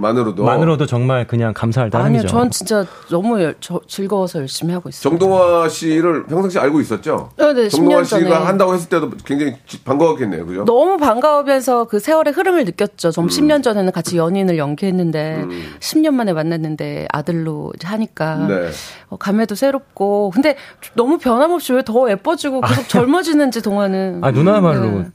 만으로도. 0.00 0.44
것만으로도 0.44 0.86
정말 0.86 1.26
그냥 1.26 1.52
감사할 1.52 1.90
아니요, 1.92 2.02
따름이죠. 2.22 2.26
전 2.28 2.50
진짜 2.50 2.84
너무 3.10 3.42
열- 3.42 3.54
저- 3.60 3.80
즐거워서 3.86 4.38
열심히 4.40 4.72
하고 4.72 4.88
있어요. 4.88 5.10
정동화 5.10 5.68
씨를 5.68 6.24
평상시 6.26 6.58
알고 6.58 6.80
있었죠? 6.80 7.30
네, 7.36 7.52
네, 7.52 7.68
정동화 7.68 8.02
10년 8.02 8.08
전에. 8.08 8.24
씨가 8.24 8.46
한다고 8.46 8.74
했을 8.74 8.88
때도 8.88 9.10
굉장히 9.24 9.56
지- 9.66 9.82
반가웠겠네요. 9.84 10.46
그죠? 10.46 10.64
너무 10.64 10.96
반가우면서 10.96 11.84
그 11.84 11.98
세월의 11.98 12.32
흐름을 12.32 12.64
느꼈죠. 12.64 13.10
좀 13.10 13.26
10년 13.28 13.62
전에는 13.62 13.92
같이 13.92 14.16
연인을 14.16 14.56
연기했는데 14.58 15.44
10년 15.80 16.14
만에 16.14 16.32
만났는데 16.32 17.06
아들로 17.12 17.72
하니까 17.82 18.36
네. 18.46 18.70
어, 19.08 19.16
감회도 19.16 19.54
새롭고 19.54 20.30
근데 20.32 20.56
너무 20.94 21.18
변함없이 21.18 21.72
왜 21.74 21.80
더 21.82 22.08
예뻐지고 22.10 22.60
계속 22.60 22.88
젊어지는지 22.88 23.62
동화는 23.62 24.20
아 24.22 24.30
누나말로 24.30 24.84
네. 25.00 25.06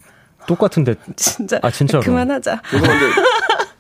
똑같은데 0.48 0.96
진짜 1.16 1.60
아, 1.62 1.70
진짜로. 1.72 2.04
그만하자. 2.04 2.62
죄송한데, 2.70 3.06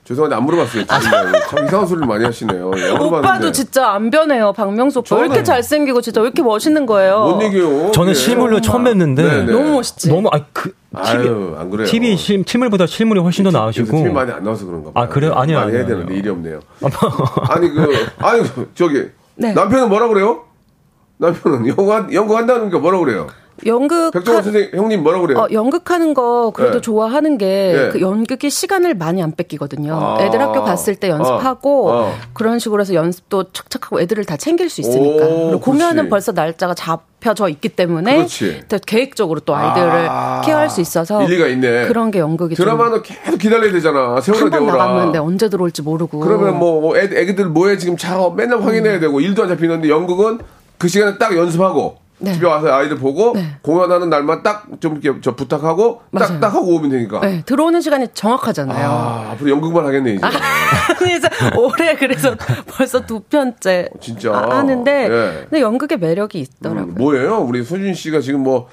죄송한데 0.05 0.35
안 0.35 0.43
물어봤어요. 0.45 0.85
정말. 0.85 1.33
참 1.49 1.65
이상한 1.65 1.87
소리를 1.87 2.07
많이 2.07 2.23
하시네요. 2.23 2.71
예. 2.77 2.89
오빠도 2.91 3.51
진짜 3.51 3.89
안 3.89 4.11
변해요. 4.11 4.53
박명수 4.53 4.99
오빠. 4.99 5.15
왜 5.15 5.25
이렇게 5.25 5.43
잘생기고 5.43 6.01
진짜 6.01 6.21
왜 6.21 6.27
이렇게 6.27 6.43
멋있는 6.43 6.85
거예요? 6.85 7.21
뭔 7.21 7.41
얘기예요? 7.41 7.91
저는 7.91 8.11
예. 8.11 8.13
실물로 8.13 8.61
처음 8.61 8.83
뵀는데 8.83 9.15
네, 9.15 9.45
네. 9.45 9.51
너무 9.51 9.71
멋있지. 9.71 10.09
너무 10.09 10.29
아그 10.31 10.73
아유, 10.93 11.55
안 11.57 11.71
그래요. 11.71 11.87
TV 11.87 12.15
실, 12.17 12.43
실물보다 12.45 12.85
실물이 12.85 13.19
훨씬 13.19 13.43
더 13.45 13.51
나으시고 13.51 13.97
TV 13.97 14.11
많이 14.11 14.31
안 14.31 14.43
나와서 14.43 14.65
그런가 14.67 14.91
봐요. 14.91 15.03
아, 15.03 15.07
그래요? 15.09 15.33
아니요, 15.33 15.57
많이 15.59 15.71
해야 15.71 15.81
아니요, 15.81 15.87
되는데 15.87 16.11
아니요. 16.11 16.19
일이 16.19 16.29
없네요. 16.29 16.59
아니 17.49 17.69
그 17.69 18.07
아니 18.19 18.43
그, 18.43 18.71
저기 18.75 19.09
네. 19.33 19.53
남편은 19.53 19.89
뭐라 19.89 20.07
그래요? 20.07 20.43
남편은 21.17 21.67
연구 21.67 22.13
연구 22.13 22.37
한다는 22.37 22.69
게 22.69 22.77
뭐라 22.77 22.99
그래요? 22.99 23.25
연극 23.65 24.11
백종원 24.11 24.39
하- 24.39 24.43
선생 24.43 24.69
형님 24.73 25.01
뭐라 25.01 25.19
그래요? 25.21 25.39
어, 25.39 25.47
연극하는 25.51 26.13
거 26.13 26.51
그래도 26.53 26.75
네. 26.75 26.81
좋아하는 26.81 27.37
게 27.37 27.45
네. 27.73 27.89
그 27.89 28.01
연극이 28.01 28.49
시간을 28.49 28.95
많이 28.95 29.23
안 29.23 29.31
뺏기거든요. 29.31 29.93
아. 29.95 30.17
애들 30.21 30.41
학교 30.41 30.63
갔을 30.63 30.95
때 30.95 31.09
연습하고 31.09 31.89
어, 31.89 31.93
어. 32.07 32.13
그런 32.33 32.59
식으로 32.59 32.81
해서 32.81 32.93
연습도 32.93 33.51
착착하고 33.53 34.01
애들을 34.01 34.25
다 34.25 34.35
챙길 34.35 34.69
수 34.69 34.81
있으니까. 34.81 35.25
그리고 35.25 35.59
공연은 35.61 35.95
그렇지. 35.95 36.09
벌써 36.09 36.31
날짜가 36.33 36.73
잡혀져 36.73 37.47
있기 37.49 37.69
때문에 37.69 38.17
그렇지. 38.17 38.63
더 38.67 38.77
계획적으로 38.77 39.39
또 39.39 39.55
아이들을 39.55 39.89
아. 40.09 40.41
케어할 40.43 40.69
수 40.69 40.81
있어서 40.81 41.23
일리가 41.23 41.47
있네. 41.47 41.87
그런 41.87 42.11
게 42.11 42.19
연극이 42.19 42.55
드라마는 42.55 43.03
계속 43.03 43.37
기다려야 43.37 43.71
되잖아. 43.71 44.17
한번 44.21 44.49
되어라. 44.51 44.75
나갔는데 44.75 45.19
언제 45.19 45.49
들어올지 45.49 45.81
모르고. 45.81 46.19
그러면 46.19 46.59
뭐 46.59 46.97
애, 46.97 47.03
애기들 47.03 47.45
뭐해 47.45 47.77
지금 47.77 47.95
자 47.95 48.17
맨날 48.35 48.61
확인해야 48.61 48.99
되고 48.99 49.21
일도 49.21 49.43
안 49.43 49.49
잡히는데 49.49 49.87
연극은 49.89 50.39
그 50.77 50.89
시간에 50.89 51.17
딱 51.17 51.35
연습하고 51.37 52.03
네. 52.17 52.33
집에 52.33 52.47
와서 52.47 52.71
아이들 52.73 52.97
보고 52.97 53.33
네. 53.35 53.57
공연하는 53.61 54.09
날만 54.09 54.41
딱 54.43 54.65
좀 54.79 54.99
이렇게 55.01 55.19
저 55.21 55.35
부탁하고. 55.35 56.01
딱딱 56.17 56.53
하고 56.53 56.75
오면 56.75 56.89
되니까. 56.89 57.19
네, 57.21 57.43
들어오는 57.45 57.81
시간이 57.81 58.07
정확하잖아요. 58.13 58.87
아 58.89 59.31
앞으로 59.31 59.49
연극만 59.51 59.85
하겠네 59.85 60.13
이제. 60.15 60.21
그래서 60.97 61.27
올해 61.57 61.95
그래서 61.95 62.35
벌써 62.67 63.05
두 63.05 63.19
편째 63.21 63.89
진짜? 64.01 64.31
아, 64.33 64.57
하는데 64.57 64.91
예. 65.03 65.41
근데 65.49 65.61
연극의 65.61 65.97
매력이 65.99 66.39
있더라고요. 66.39 66.93
음, 66.93 66.95
뭐예요? 66.97 67.39
우리 67.39 67.63
소준 67.63 67.93
씨가 67.93 68.19
지금 68.21 68.41
뭐 68.41 68.67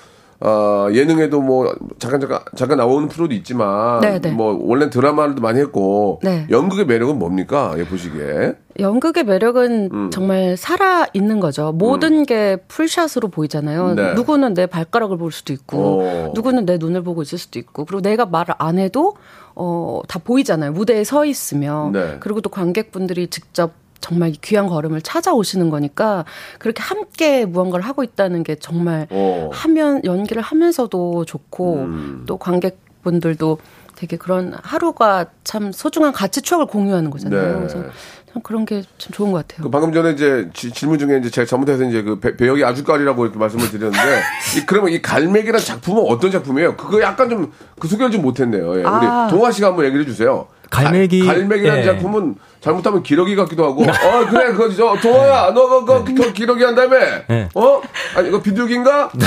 어, 0.45 0.89
예능에도 0.93 1.41
뭐 1.41 1.73
잠깐 2.01 2.21
잠깐 2.21 2.41
잠깐 2.57 2.79
나오는 2.79 3.07
프로도 3.07 3.33
있지만 3.35 4.01
네, 4.01 4.21
네. 4.21 4.33
뭐 4.33 4.59
원래 4.61 4.91
드라마도 4.91 5.41
많이 5.41 5.61
했고 5.61 6.19
네. 6.23 6.47
연극의 6.51 6.87
매력은 6.87 7.17
뭡니까? 7.17 7.75
예 7.79 7.85
보시기에. 7.85 8.55
연극의 8.81 9.25
매력은 9.25 9.91
음. 9.93 10.11
정말 10.11 10.57
살아 10.57 11.07
있는 11.13 11.39
거죠. 11.39 11.73
모든 11.73 12.25
게 12.25 12.57
풀샷으로 12.69 13.29
보이잖아요. 13.29 13.95
네. 13.95 14.15
누구는 14.15 14.55
내 14.55 14.67
발가락을 14.67 15.19
볼 15.19 15.31
수도 15.31 15.53
있고, 15.53 15.99
오. 15.99 16.33
누구는 16.35 16.65
내 16.65 16.79
눈을 16.79 17.03
보고 17.03 17.21
있을 17.21 17.37
수도 17.37 17.59
있고, 17.59 17.85
그리고 17.85 18.01
내가 18.01 18.25
말을 18.25 18.55
안 18.57 18.79
해도 18.79 19.15
어, 19.55 20.01
다 20.09 20.19
보이잖아요. 20.25 20.73
무대에 20.73 21.05
서 21.05 21.27
있으면. 21.27 21.93
네. 21.93 22.17
그리고 22.21 22.41
또 22.41 22.49
관객분들이 22.49 23.29
직접 23.29 23.73
정말 24.03 24.33
귀한 24.43 24.67
걸음을 24.67 25.01
찾아오시는 25.01 25.71
거니까 25.71 26.27
그렇게 26.59 26.83
함께 26.83 27.47
무언가를 27.47 27.87
하고 27.87 28.03
있다는 28.05 28.43
게 28.43 28.57
정말 28.57 29.07
오. 29.11 29.49
하면 29.53 30.03
연기를 30.05 30.43
하면서도 30.43 31.25
좋고 31.25 31.75
음. 31.85 32.25
또 32.27 32.37
관객분들도 32.37 33.59
되게 33.97 34.17
그런 34.17 34.53
하루가 34.63 35.27
참 35.45 35.71
소중한 35.73 36.13
가치 36.13 36.43
추억을 36.43 36.67
공유하는 36.67 37.11
거잖아요. 37.11 37.53
네. 37.53 37.59
그래서 37.59 37.85
참 38.33 38.43
그런 38.43 38.65
게 38.65 38.83
참 38.99 39.13
좋은 39.13 39.31
것 39.31 39.47
같아요. 39.47 39.63
그 39.65 39.71
방금 39.71 39.93
전에 39.93 40.11
이제 40.13 40.49
지- 40.53 40.73
질문 40.73 40.99
중에 40.99 41.19
이제 41.19 41.31
제가 41.31 41.47
잘못해서 41.47 41.85
이제 41.85 42.03
그 42.03 42.19
배, 42.19 42.37
배역이 42.37 42.65
아주까리라고 42.65 43.25
이렇게 43.25 43.39
말씀을 43.39 43.71
드렸는데 43.71 43.99
이 44.59 44.67
그러면 44.67 44.91
이 44.93 45.01
갈매기란 45.01 45.61
작품은 45.61 46.03
어떤 46.09 46.31
작품이에요? 46.33 46.77
그거 46.77 47.01
약간 47.01 47.31
좀 47.31 47.53
그 47.79 47.87
소개를 47.89 48.11
좀 48.11 48.23
못했네요. 48.23 48.79
예. 48.81 48.85
아. 48.85 49.27
우리 49.29 49.37
동아 49.39 49.51
씨가 49.53 49.69
한번 49.69 49.85
얘기를 49.85 50.05
해주세요. 50.05 50.47
갈매기- 50.73 51.27
갈, 51.27 51.45
매기라는 51.45 51.81
예. 51.81 51.85
작품은 51.85 52.35
잘못하면 52.61 53.03
기러기 53.03 53.37
같기도 53.37 53.65
하고 53.65 53.83
어 53.83 54.27
그래 54.31 54.53
그거 54.53 54.69
저 54.73 54.97
동아야 55.01 55.53
너 55.53 55.69
그거 55.85 56.05
그 56.05 56.33
기러기 56.33 56.63
한다며 56.65 56.97
네. 57.29 57.49
어 57.55 57.81
아니 58.17 58.29
이거 58.29 58.41
비둘기인가 58.41 59.11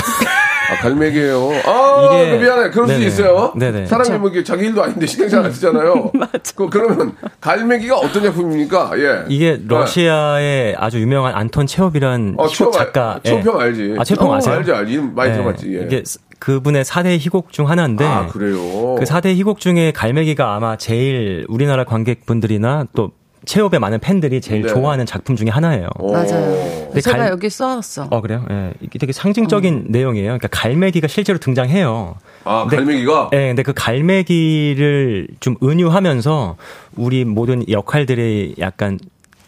아 0.67 0.75
갈매기예요 0.81 1.51
아 1.65 2.09
이게- 2.13 2.37
그 2.37 2.43
미안해 2.43 2.69
그럴 2.71 2.87
네네. 2.87 2.99
수 3.01 3.05
있어요 3.07 3.53
네네. 3.55 3.85
사람이 3.85 4.17
뭐 4.17 4.31
자기 4.43 4.65
일도 4.65 4.81
아닌데 4.83 5.05
신경 5.05 5.29
잘안 5.29 5.51
쓰잖아요 5.51 6.11
그, 6.55 6.69
그러면 6.69 7.15
갈매기가 7.41 7.95
어떤 7.97 8.23
작품입니까 8.23 8.91
예 8.97 9.25
이게 9.27 9.57
네. 9.57 9.63
러시아의 9.67 10.75
아주 10.79 10.99
유명한 10.99 11.35
안톤 11.35 11.67
체홉이란 11.67 12.35
어, 12.37 12.47
알- 12.47 12.71
작가. 12.71 13.19
예. 13.25 13.29
체홉 13.29 13.45
형 13.45 13.59
알지. 13.59 13.95
아, 13.99 14.03
체홉 14.03 14.21
형 14.21 14.29
어, 14.31 14.35
아세요? 14.35 14.55
알지, 14.55 14.71
알지. 14.71 14.97
많이 15.13 15.33
들어봤지, 15.33 15.75
예. 15.77 15.83
이게 15.85 16.03
스- 16.05 16.19
그분의 16.39 16.83
4대 16.83 17.17
희곡 17.19 17.51
중 17.51 17.69
하나인데. 17.69 18.05
아, 18.05 18.27
그래요? 18.27 18.95
그 18.95 19.03
4대 19.05 19.35
희곡 19.35 19.59
중에 19.59 19.91
갈매기가 19.91 20.55
아마 20.55 20.75
제일 20.77 21.45
우리나라 21.49 21.83
관객분들이나 21.83 22.85
또 22.95 23.11
체홉의 23.45 23.79
많은 23.79 23.99
팬들이 23.99 24.41
제일 24.41 24.63
네. 24.63 24.67
좋아하는 24.69 25.05
작품 25.05 25.35
중에 25.35 25.49
하나예요. 25.49 25.87
어. 25.99 26.11
맞아요. 26.11 26.85
근데 26.87 26.99
제가 27.01 27.17
갈- 27.17 27.29
여기 27.29 27.47
써왔어. 27.49 28.07
어, 28.09 28.21
그래요? 28.21 28.43
예. 28.49 28.71
이게 28.81 28.97
되게 28.97 29.11
상징적인 29.13 29.85
내용이에요. 29.89 30.25
그러니까 30.29 30.47
갈매기가 30.47 31.07
실제로 31.07 31.37
등장해요. 31.37 32.15
아, 32.43 32.61
근데- 32.63 32.77
갈매기가? 32.77 33.29
예, 33.33 33.47
근데 33.49 33.61
그 33.63 33.73
갈매기를 33.75 35.27
좀 35.39 35.55
은유하면서 35.61 36.55
우리 36.95 37.23
모든 37.25 37.63
역할들이 37.69 38.55
약간 38.59 38.97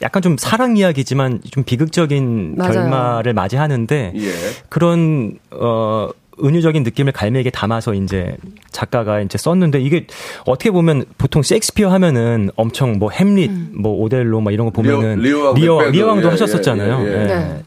약간 0.03 0.22
좀 0.22 0.38
사랑 0.38 0.77
이야기지만 0.77 1.41
좀 1.50 1.63
비극적인 1.63 2.56
맞아요. 2.56 2.74
결말을 2.74 3.34
맞이하는데 3.34 4.13
예. 4.15 4.29
그런 4.70 5.39
어 5.51 6.10
은유적인 6.44 6.84
느낌을 6.84 7.12
갈매기에 7.13 7.51
담아서 7.51 7.94
이제 7.94 8.36
작가가 8.72 9.20
이제 9.22 9.38
썼는데 9.38 9.79
이게 9.82 10.08
어떻게 10.46 10.72
보면 10.72 11.06
보통 11.17 11.41
셰익스피어 11.41 11.89
하면은 11.89 12.50
엄청 12.56 13.00
뭐 13.00 13.10
햄릿, 13.12 13.50
음. 13.50 13.72
뭐 13.79 13.94
오델로 14.03 14.41
막 14.41 14.53
이런 14.53 14.65
거 14.67 14.72
보면은 14.72 15.20
리어- 15.22 15.53
리어왕 15.53 15.55
리어, 15.55 15.77
맥베드. 15.79 15.96
리어왕도 15.98 16.27
예, 16.27 16.32
하셨었잖아요. 16.32 17.00
예, 17.01 17.06
예, 17.06 17.12
예. 17.17 17.22
예. 17.22 17.25
네. 17.27 17.63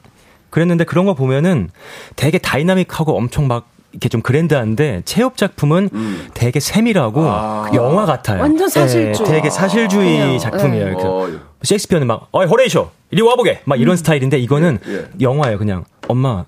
그랬는데 0.50 0.85
그런 0.85 1.05
거 1.07 1.15
보면은 1.15 1.69
되게 2.17 2.39
dynamic하고 2.38 3.17
엄청 3.17 3.47
막 3.49 3.69
이렇게 3.93 4.09
좀 4.09 4.21
grand한데 4.23 5.02
체홉 5.05 5.37
작품은 5.37 5.91
음. 5.93 6.27
되게 6.35 6.61
세밀하고 6.61 7.23
아. 7.25 7.67
그 7.71 7.77
영화 7.77 8.07
같아요. 8.07 8.41
완전 8.41 8.69
사실주의. 8.69 9.09
예, 9.29 9.33
되게 9.33 9.50
사실주의 9.50 10.19
그냥, 10.19 10.39
작품이에요. 10.39 10.85
네. 10.87 10.91
그래서 10.93 11.17
어, 11.19 11.29
셰익스피어는 11.62 12.07
막, 12.07 12.29
어이, 12.31 12.47
호레이쇼! 12.47 12.89
이리 13.11 13.21
와보게! 13.23 13.62
막 13.65 13.81
이런 13.81 13.97
스타일인데 13.97 14.39
이거는 14.39 14.79
예, 14.87 14.93
예. 14.95 15.05
영화예요, 15.21 15.59
그냥. 15.59 15.85
엄마, 16.09 16.45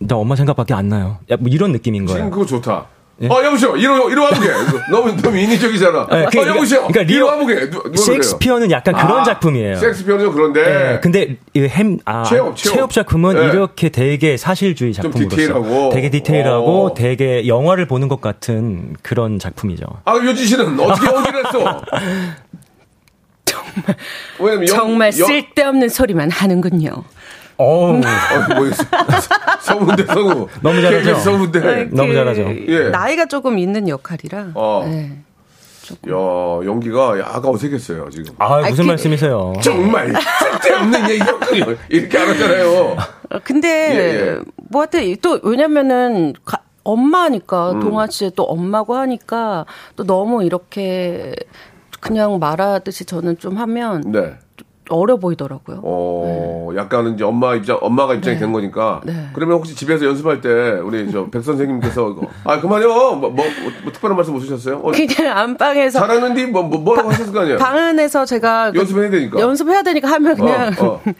나 0.00 0.16
엄마 0.16 0.36
생각밖에 0.36 0.74
안 0.74 0.88
나요. 0.88 1.18
야, 1.30 1.36
뭐 1.38 1.48
이런 1.50 1.72
느낌인 1.72 2.06
지금 2.06 2.20
거예요. 2.20 2.30
그거 2.30 2.44
좋다. 2.46 2.86
어 3.30 3.42
여보세요 3.42 3.74
이리 3.78 3.86
와- 3.86 4.10
이리 4.10 4.20
와보게 4.20 4.48
너무 4.90 5.16
너무 5.22 5.38
인위적이잖아. 5.38 6.06
예, 6.12 6.26
그- 6.30 6.38
어 6.38 6.46
여보세요 6.48 6.86
그러니까 6.86 7.00
이리 7.00 7.14
리오- 7.18 7.70
누가 7.70 7.96
셰익스피어는 7.96 8.70
약간? 8.70 8.92
그런 8.94 9.20
아, 9.20 9.24
작품이에요. 9.24 9.76
셰익스피어는 9.76 10.24
좀 10.26 10.34
그런데 10.34 10.60
예, 10.96 11.00
근데 11.00 11.38
이 11.54 11.60
햄, 11.62 11.98
아, 12.04 12.24
체업, 12.24 12.54
체업, 12.58 12.74
체업. 12.74 12.90
작품은 12.92 13.38
예. 13.38 13.44
이렇게 13.46 13.88
되게 13.88 14.36
사실주의 14.36 14.92
좀 14.92 15.04
작품으로서 15.04 15.30
디테일하고. 15.34 15.88
되게 15.94 16.10
디테일하고 16.10 16.86
어. 16.88 16.94
되게 16.94 17.46
영화를 17.46 17.86
보는 17.86 18.08
것 18.08 18.20
같은 18.20 18.94
그런 19.00 19.38
작품이죠. 19.38 19.86
아 20.04 20.14
요지 20.16 20.44
씨는 20.44 20.78
어떻게 20.78 21.06
연기를 21.16 21.46
했어? 21.46 21.82
정말 23.46 23.96
왜냐면 24.38 24.68
영- 24.68 24.76
정말 24.76 25.12
영- 25.18 25.26
쓸데없는 25.26 25.88
소리만 25.88 26.30
하는군요. 26.30 26.90
어우, 27.58 27.96
어, 27.96 28.54
뭐 28.54 28.66
서문대 29.60 30.04
성우 30.12 30.48
너무 30.60 30.82
잘하죠? 30.82 31.14
서문대 31.16 31.60
네, 31.60 31.84
너무 31.90 32.08
그 32.10 32.14
잘하죠. 32.14 32.42
예. 32.68 32.88
나이가 32.90 33.26
조금 33.26 33.58
있는 33.58 33.88
역할이라. 33.88 34.48
어. 34.54 34.84
네. 34.86 35.18
야 36.10 36.66
연기가 36.66 37.16
약간 37.20 37.44
어색했어요 37.46 38.10
지금 38.10 38.34
아, 38.38 38.58
무슨 38.68 38.84
그- 38.86 38.88
말씀이세요? 38.88 39.52
정말 39.62 40.12
쓸데없는 40.40 41.10
얘기였군요 41.10 41.76
이렇게 41.88 42.18
안 42.18 42.28
하잖아요 42.30 42.96
어, 43.30 43.38
근데 43.44 43.68
예, 43.94 43.96
예. 44.32 44.38
뭐 44.68 44.80
하여튼 44.82 45.14
또 45.22 45.38
왜냐면은 45.44 46.32
가- 46.44 46.62
엄마니까 46.82 47.70
음. 47.74 47.80
동아 47.80 48.08
씨의 48.08 48.32
또 48.34 48.42
엄마고 48.42 48.96
하니까 48.96 49.64
또 49.94 50.02
너무 50.04 50.42
이렇게 50.42 51.36
그냥 52.00 52.40
말하듯이 52.40 53.04
저는 53.04 53.38
좀 53.38 53.56
하면 53.56 54.00
네. 54.10 54.34
어려 54.88 55.16
보이더라고요. 55.16 55.80
어, 55.82 56.70
약간은 56.76 57.14
이제 57.14 57.24
엄마 57.24 57.54
입장, 57.54 57.78
엄마가 57.80 58.14
입장이 58.14 58.36
네. 58.36 58.40
된 58.40 58.52
거니까. 58.52 59.00
네. 59.04 59.28
그러면 59.32 59.56
혹시 59.58 59.74
집에서 59.74 60.04
연습할 60.06 60.40
때 60.40 60.48
우리 60.82 61.10
저 61.10 61.26
백 61.30 61.42
선생님께서 61.42 62.14
아 62.44 62.60
그만요. 62.60 62.88
뭐, 62.88 63.16
뭐, 63.16 63.30
뭐 63.30 63.92
특별한 63.92 64.16
말씀 64.16 64.34
없으셨어요? 64.34 64.76
어, 64.76 64.92
그냥 64.92 65.36
안방에서 65.36 65.98
잘하는데 65.98 66.46
뭐, 66.46 66.62
뭐 66.62 66.78
뭐라고 66.80 67.10
하셨을 67.10 67.32
거 67.32 67.40
아니에요? 67.40 67.58
방 67.58 67.76
안에서 67.76 68.24
제가 68.24 68.70
그 68.72 68.78
연습해야 68.78 69.10
되니까. 69.10 69.40
연습해야 69.40 69.82
되니까 69.82 70.08
하면 70.12 70.36
그냥 70.36 70.72
어, 70.78 70.84
어. 70.86 71.00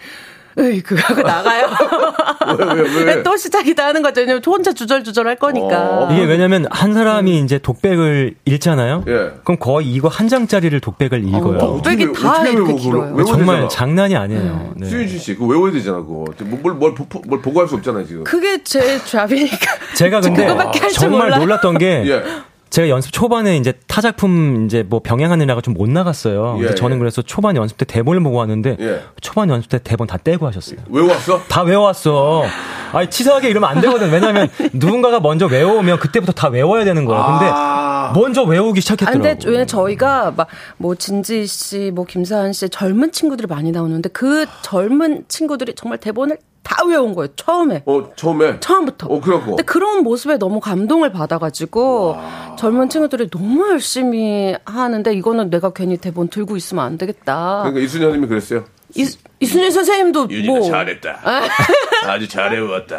으이 0.58 0.80
그거 0.80 1.02
하고 1.02 1.20
나가요. 1.22 1.66
왜, 2.58 2.82
왜, 2.82 3.04
왜? 3.16 3.22
또 3.22 3.36
시작이다 3.36 3.86
하는 3.88 4.00
거죠. 4.00 4.22
왜냐면 4.22 4.40
혼자 4.46 4.72
주절주절 4.72 5.26
할 5.28 5.36
거니까. 5.36 6.06
어. 6.06 6.08
이게 6.12 6.25
왜냐면 6.25 6.66
한 6.70 6.94
사람이 6.94 7.40
이제 7.40 7.58
독백을 7.58 8.36
읽잖아요. 8.46 9.04
예. 9.06 9.32
그럼 9.44 9.58
거의 9.58 9.86
이거 9.92 10.08
한 10.08 10.28
장짜리를 10.28 10.78
독백을 10.80 11.25
읽어요. 11.28 11.58
어, 11.58 11.66
독백이 11.82 12.04
어떻게, 12.04 12.22
다 12.22 12.30
어떻게 12.32 12.52
이렇게? 12.52 12.75
길어요. 12.75 13.02
외워야 13.14 13.25
정말 13.25 13.56
되잖아. 13.56 13.68
장난이 13.68 14.16
아니에요. 14.16 14.72
네. 14.76 14.86
수윤진 14.86 15.18
씨, 15.18 15.34
그거 15.34 15.46
외워야 15.46 15.72
되잖아, 15.72 15.98
그거. 15.98 16.25
뭘, 16.44 16.60
뭘, 16.62 16.75
뭘, 16.75 16.94
보- 16.94 17.22
뭘 17.26 17.42
보고 17.42 17.60
할 17.60 17.68
수 17.68 17.75
없잖아요, 17.75 18.06
지금. 18.06 18.25
그게 18.25 18.62
제 18.64 18.98
잡이니까. 19.04 19.56
제가 19.94 20.20
근데 20.22 20.46
그거밖에 20.46 20.78
할줄 20.80 20.98
정말 21.00 21.28
몰라. 21.28 21.38
놀랐던 21.38 21.78
게 21.78 22.04
예. 22.08 22.22
제가 22.70 22.88
연습 22.88 23.12
초반에 23.12 23.56
이제 23.56 23.73
타작품 23.87 24.66
이제 24.66 24.82
뭐 24.82 25.00
병행하느라가 25.00 25.61
좀못 25.61 25.88
나갔어요. 25.88 26.54
예, 26.56 26.62
그래서 26.62 26.75
저는 26.75 26.96
예. 26.96 26.99
그래서 26.99 27.23
초반 27.23 27.56
연습 27.56 27.78
때 27.78 27.85
대본을 27.85 28.23
보고 28.23 28.37
왔는데 28.37 28.76
예. 28.80 29.02
초반 29.21 29.49
연습 29.50 29.69
때 29.69 29.78
대본 29.82 30.06
다 30.06 30.17
떼고 30.17 30.47
하셨어요. 30.47 30.80
외워왔어? 30.90 31.43
다 31.49 31.62
외워왔어. 31.62 32.45
아니 32.93 33.08
치사하게 33.10 33.50
이러면 33.50 33.71
안 33.71 33.80
되거든. 33.80 34.10
왜냐하면 34.10 34.49
누군가가 34.75 35.21
먼저 35.21 35.47
외워오면 35.47 35.99
그때부터 36.00 36.32
다 36.32 36.49
외워야 36.49 36.84
되는 36.84 37.04
거야. 37.04 37.38
근데 37.38 37.50
아. 37.52 38.12
먼저 38.14 38.43
외우기 38.43 38.78
아, 38.78 38.80
시작했더라고. 38.80 39.23
근데 39.23 39.49
왜냐 39.49 39.64
저희가 39.64 40.32
막 40.36 40.47
뭐 40.78 40.95
진지 40.95 41.47
씨, 41.47 41.90
뭐 41.95 42.04
김사한 42.04 42.52
씨 42.52 42.69
젊은 42.69 43.12
친구들이 43.12 43.47
많이 43.47 43.73
나오는데 43.73 44.08
그 44.10 44.47
젊은 44.62 45.25
친구들이 45.28 45.75
정말 45.75 45.99
대본을 45.99 46.38
다 46.66 46.84
외운 46.84 47.14
거예요. 47.14 47.28
처음에. 47.36 47.84
어, 47.86 48.10
처음에. 48.16 48.58
처음부터. 48.58 49.06
어, 49.06 49.20
그래갖고. 49.20 49.50
근데 49.52 49.62
그런 49.62 50.02
모습에 50.02 50.36
너무 50.36 50.58
감동을 50.58 51.12
받아가지고 51.12 52.16
젊은 52.58 52.88
친구들이 52.88 53.30
너무 53.30 53.68
열심히 53.70 54.56
하는데 54.64 55.14
이거는 55.14 55.48
내가 55.50 55.70
괜히 55.70 55.96
대본 55.96 56.26
들고 56.28 56.56
있으면 56.56 56.84
안 56.84 56.98
되겠다. 56.98 57.60
그러니까 57.62 57.80
이순현 57.80 58.12
님이 58.12 58.26
그랬어요. 58.26 58.64
이, 58.96 59.06
이순일 59.38 59.70
선생님도 59.70 60.26
뭐 60.46 60.60
잘했다. 60.62 61.20
아주 62.06 62.26
잘해왔다. 62.28 62.98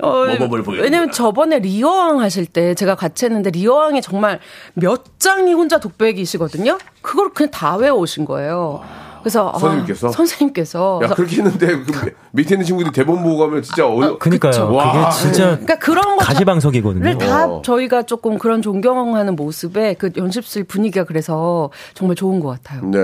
뭐, 0.00 0.08
어, 0.08 0.26
모범을 0.26 0.62
보여. 0.64 0.82
왜냐면 0.82 1.12
저번에 1.12 1.60
리어왕 1.60 2.20
하실 2.20 2.46
때 2.46 2.74
제가 2.74 2.96
같이 2.96 3.24
했는데 3.24 3.50
리어왕이 3.50 4.02
정말 4.02 4.40
몇 4.74 5.20
장이 5.20 5.52
혼자 5.52 5.78
독백이시거든요. 5.78 6.78
그걸 7.02 7.32
그냥 7.32 7.50
다 7.52 7.76
외워오신 7.76 8.24
거예요. 8.24 8.82
그래서 9.20 9.52
아, 9.54 9.58
선생님께서? 9.58 10.08
선생님께서 10.10 11.00
야, 11.04 11.08
그렇게 11.08 11.36
했는데, 11.36 11.66
그 11.84 12.14
밑에 12.32 12.54
있는 12.54 12.66
친구들이 12.66 12.92
대본 12.92 13.22
보고 13.22 13.38
가면 13.38 13.62
진짜 13.62 13.86
어, 13.86 14.18
그니까요. 14.18 14.50
그쵸. 14.50 14.66
그게 14.66 14.76
와. 14.76 15.10
진짜 15.10 15.44
그러니까 15.50 15.78
그런 15.78 16.16
거 16.16 16.24
가시방석이거든요. 16.24 17.18
다 17.18 17.46
어. 17.48 17.62
저희가 17.62 18.02
조금 18.02 18.38
그런 18.38 18.62
존경하는 18.62 19.36
모습에 19.36 19.94
그 19.94 20.10
연습실 20.16 20.64
분위기가 20.64 21.04
그래서 21.04 21.70
정말 21.94 22.16
좋은 22.16 22.40
것 22.40 22.48
같아요. 22.48 22.82
네. 22.90 22.98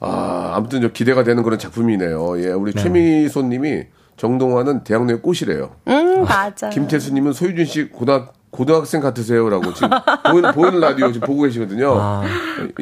아, 0.00 0.52
아무튼 0.54 0.82
저 0.82 0.88
기대가 0.88 1.22
되는 1.22 1.42
그런 1.42 1.58
작품이네요. 1.58 2.42
예, 2.42 2.48
우리 2.48 2.72
최미소 2.72 3.42
님이 3.42 3.84
정동화는 4.16 4.84
대학로의 4.84 5.22
꽃이래요. 5.22 5.70
음 5.88 6.24
맞아. 6.24 6.68
김태수 6.70 7.12
님은 7.14 7.32
소유준 7.32 7.64
씨 7.64 7.88
고등학, 7.88 8.32
고등학생 8.50 9.00
같으세요라고 9.00 9.72
지금 9.74 9.90
보이는, 10.30 10.52
보이는 10.52 10.80
라디오 10.80 11.10
지금 11.12 11.26
보고 11.26 11.42
계시거든요. 11.42 11.96
아. 11.98 12.22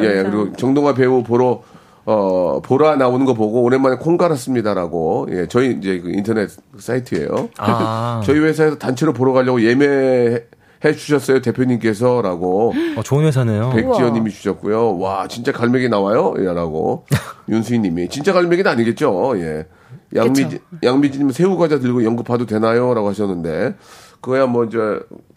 예, 0.01 0.19
예, 0.19 0.23
그리고 0.23 0.53
정동화 0.55 0.95
배우 0.95 1.23
보러 1.23 1.63
어, 2.07 2.61
보라 2.63 2.97
나오는 2.97 3.27
거 3.27 3.35
보고 3.35 3.63
오랜만에 3.63 3.97
콩 3.97 4.17
갈았습니다라고. 4.17 5.29
예, 5.31 5.47
저희 5.47 5.73
이제 5.73 6.01
그 6.01 6.11
인터넷 6.11 6.51
사이트예요. 6.79 7.51
아. 7.59 8.23
저희 8.27 8.39
회사에서 8.41 8.79
단체로 8.79 9.13
보러 9.13 9.33
가려고 9.33 9.63
예매 9.63 10.43
해 10.83 10.95
주셨어요, 10.95 11.43
대표님께서라고. 11.43 12.73
어, 12.97 13.03
좋은 13.03 13.25
회사네요. 13.27 13.71
백지연 13.75 14.15
님이 14.15 14.31
주셨고요. 14.31 14.99
와, 14.99 15.29
진짜 15.29 15.53
갈매기 15.53 15.89
나와요? 15.89 16.35
예, 16.39 16.45
라고. 16.45 17.05
윤수희 17.49 17.81
님이. 17.81 18.09
진짜 18.09 18.33
갈매기는 18.33 18.71
아니겠죠? 18.71 19.35
예. 19.37 19.67
양미지, 20.15 20.59
양미지 20.83 21.19
님 21.19 21.31
새우 21.31 21.57
과자 21.57 21.79
들고 21.79 22.03
연극 22.05 22.25
봐도 22.25 22.47
되나요? 22.47 22.95
라고 22.95 23.09
하셨는데. 23.09 23.75
그거야 24.23 24.47
뭐, 24.47 24.65
이제, 24.65 24.79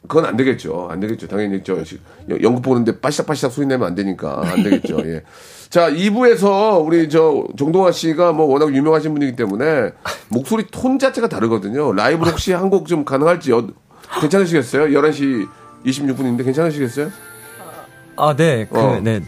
그건 0.08 0.26
안 0.26 0.38
되겠죠. 0.38 0.88
안 0.90 1.02
되겠죠. 1.02 1.28
당연히 1.28 1.62
저, 1.64 1.78
연극 2.42 2.62
보는데 2.62 3.00
빠시닥빠시닥 3.00 3.52
소리 3.52 3.68
내면 3.68 3.88
안 3.88 3.96
되니까. 3.96 4.42
안 4.46 4.64
되겠죠. 4.64 5.00
예. 5.06 5.24
자, 5.74 5.90
2부에서 5.90 6.86
우리 6.86 7.10
저, 7.10 7.46
정동아 7.58 7.92
씨가 7.92 8.32
뭐 8.32 8.46
워낙 8.46 8.76
유명하신 8.76 9.12
분이기 9.16 9.36
때문에 9.36 9.90
목소리 10.30 10.68
톤 10.70 11.00
자체가 11.00 11.28
다르거든요. 11.28 11.92
라이브 11.94 12.24
혹시 12.30 12.54
한 12.54 12.70
곡 12.70 12.86
좀 12.86 13.04
가능할지 13.04 13.50
여- 13.50 13.66
괜찮으시겠어요? 14.22 14.84
11시 14.96 15.48
26분인데 15.84 16.46
괜찮으시겠어요? 16.46 17.10
아, 18.18 18.36
네. 18.36 18.68
그, 18.72 18.78
어. 18.80 19.00
네. 19.02 19.22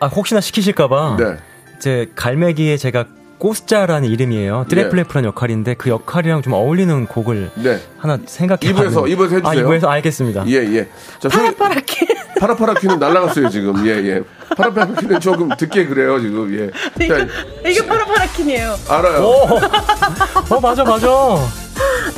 아, 0.00 0.06
혹시나 0.06 0.40
시키실까봐. 0.40 1.16
네. 1.18 1.36
제 1.78 2.10
갈매기에 2.14 2.78
제가 2.78 3.04
꼬스자라는 3.38 4.08
이름이에요. 4.08 4.66
트래플레프라는 4.68 5.28
역할인데 5.28 5.74
그 5.74 5.90
역할이랑 5.90 6.42
좀 6.42 6.52
어울리는 6.54 7.06
곡을 7.06 7.50
네. 7.56 7.80
하나 7.98 8.18
생각해 8.26 8.60
이부에서, 8.70 9.06
이부에서 9.06 9.34
해주세요. 9.36 9.48
아, 9.50 9.54
이부에서 9.54 9.88
알겠습니다. 9.88 10.44
예, 10.48 10.54
예. 10.74 10.88
자, 11.20 11.28
파라파라키. 11.28 12.06
파라파라키는 12.40 12.98
날라갔어요, 12.98 13.48
지금. 13.50 13.86
예, 13.86 13.92
예. 13.92 14.22
파라파라키는 14.56 15.20
조금 15.20 15.48
듣게 15.56 15.86
그래요, 15.86 16.20
지금. 16.20 16.52
예. 16.98 17.06
자, 17.08 17.26
이게 17.68 17.86
파라파라킨이에요. 17.86 18.74
알아요. 18.88 19.22
어, 20.50 20.60
맞아, 20.60 20.84
맞아. 20.84 21.06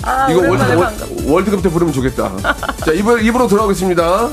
아, 0.02 0.28
이거 0.30 0.40
월드, 0.48 0.64
반갑- 0.64 1.30
월드, 1.30 1.50
컵 1.50 1.62
때 1.62 1.68
부르면 1.68 1.92
좋겠다. 1.92 2.32
자, 2.84 2.92
입으로, 2.92 3.18
입으로 3.18 3.48
돌아오겠습니다. 3.48 4.28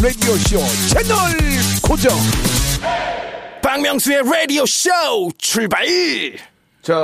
라디오 0.00 0.32
쇼 0.34 0.58
채널 0.88 1.16
고정. 1.82 2.12
박명수의 3.60 4.22
라디오 4.22 4.64
쇼 4.64 4.90
출발! 5.38 5.84
자, 6.82 6.94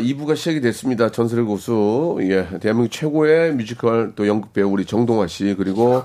2부가 0.00 0.34
시작이 0.34 0.60
됐습니다. 0.60 1.12
전설의 1.12 1.44
고수, 1.44 2.18
예, 2.22 2.48
대한민국 2.58 2.90
최고의 2.90 3.54
뮤지컬 3.54 4.14
또 4.16 4.26
연극 4.26 4.52
배우 4.52 4.68
우리 4.68 4.84
정동화 4.84 5.28
씨 5.28 5.54
그리고 5.56 6.02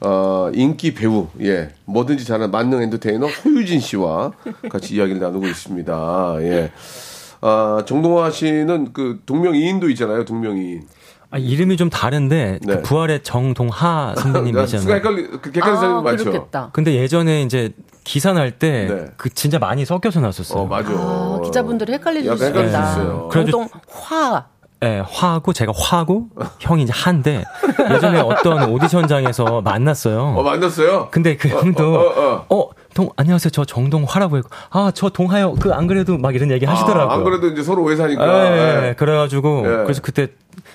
어, 0.00 0.50
인기 0.52 0.92
배우, 0.92 1.28
예, 1.40 1.70
뭐든지 1.86 2.24
잘하는 2.26 2.50
만능 2.50 2.82
엔터테이너 2.82 3.28
소유진 3.28 3.80
씨와 3.80 4.32
같이 4.68 4.94
이야기를 4.94 5.20
나누고 5.20 5.46
있습니다. 5.48 6.36
예, 6.40 6.70
아, 7.40 7.82
정동화 7.86 8.30
씨는 8.30 8.92
그 8.92 9.20
동명이인도 9.24 9.88
있잖아요, 9.90 10.26
동명이인. 10.26 10.82
아, 11.30 11.36
이름이 11.36 11.76
좀 11.76 11.90
다른데 11.90 12.58
네. 12.62 12.74
그 12.76 12.82
부활의 12.82 13.22
정동하 13.22 14.14
수가 14.16 14.22
선배님 14.32 14.58
이잖아요. 14.58 14.94
헷갈리, 14.96 15.28
그 15.42 15.50
객관적인 15.52 15.96
아, 15.96 16.00
맞죠? 16.00 16.24
그렇겠다. 16.24 16.70
근데 16.72 16.94
예전에 16.94 17.42
이제 17.42 17.70
기사 18.04 18.32
날때 18.32 18.86
네. 18.88 19.06
그 19.18 19.28
진짜 19.28 19.58
많이 19.58 19.84
섞여서 19.84 20.20
났었어요. 20.20 20.62
어, 20.62 20.66
맞아. 20.66 20.88
아, 20.90 21.40
기자분들이 21.44 21.92
헷갈리실 21.92 22.36
수 22.38 22.48
있다. 22.48 22.64
있어요. 22.64 23.28
그래도- 23.30 23.50
정동 23.50 23.68
화. 23.90 24.46
예, 24.84 25.02
화고 25.04 25.52
제가 25.52 25.72
화고 25.76 26.28
형이 26.60 26.84
이제 26.84 26.92
한데 26.94 27.42
예전에 27.90 28.20
어떤 28.20 28.70
오디션장에서 28.70 29.60
만났어요. 29.60 30.22
어, 30.36 30.42
만났어요? 30.44 31.08
근데 31.10 31.36
그 31.36 31.48
형도 31.48 31.96
어, 31.98 32.46
어, 32.48 32.68
동 32.98 33.10
안녕하세요. 33.14 33.50
저 33.52 33.64
정동화라고 33.64 34.38
했고 34.38 34.48
아, 34.70 34.90
저 34.92 35.08
동하요. 35.08 35.54
그 35.54 35.72
안 35.72 35.86
그래도 35.86 36.18
막 36.18 36.34
이런 36.34 36.50
얘기 36.50 36.64
하시더라고요. 36.64 37.12
아, 37.12 37.14
안 37.14 37.22
그래도 37.22 37.46
이제 37.46 37.62
서로 37.62 37.88
회사니까. 37.92 38.26
예, 38.26 38.88
예. 38.88 38.94
그래가지고 38.94 39.62
예. 39.66 39.68
그래서 39.84 40.00
그때 40.02 40.30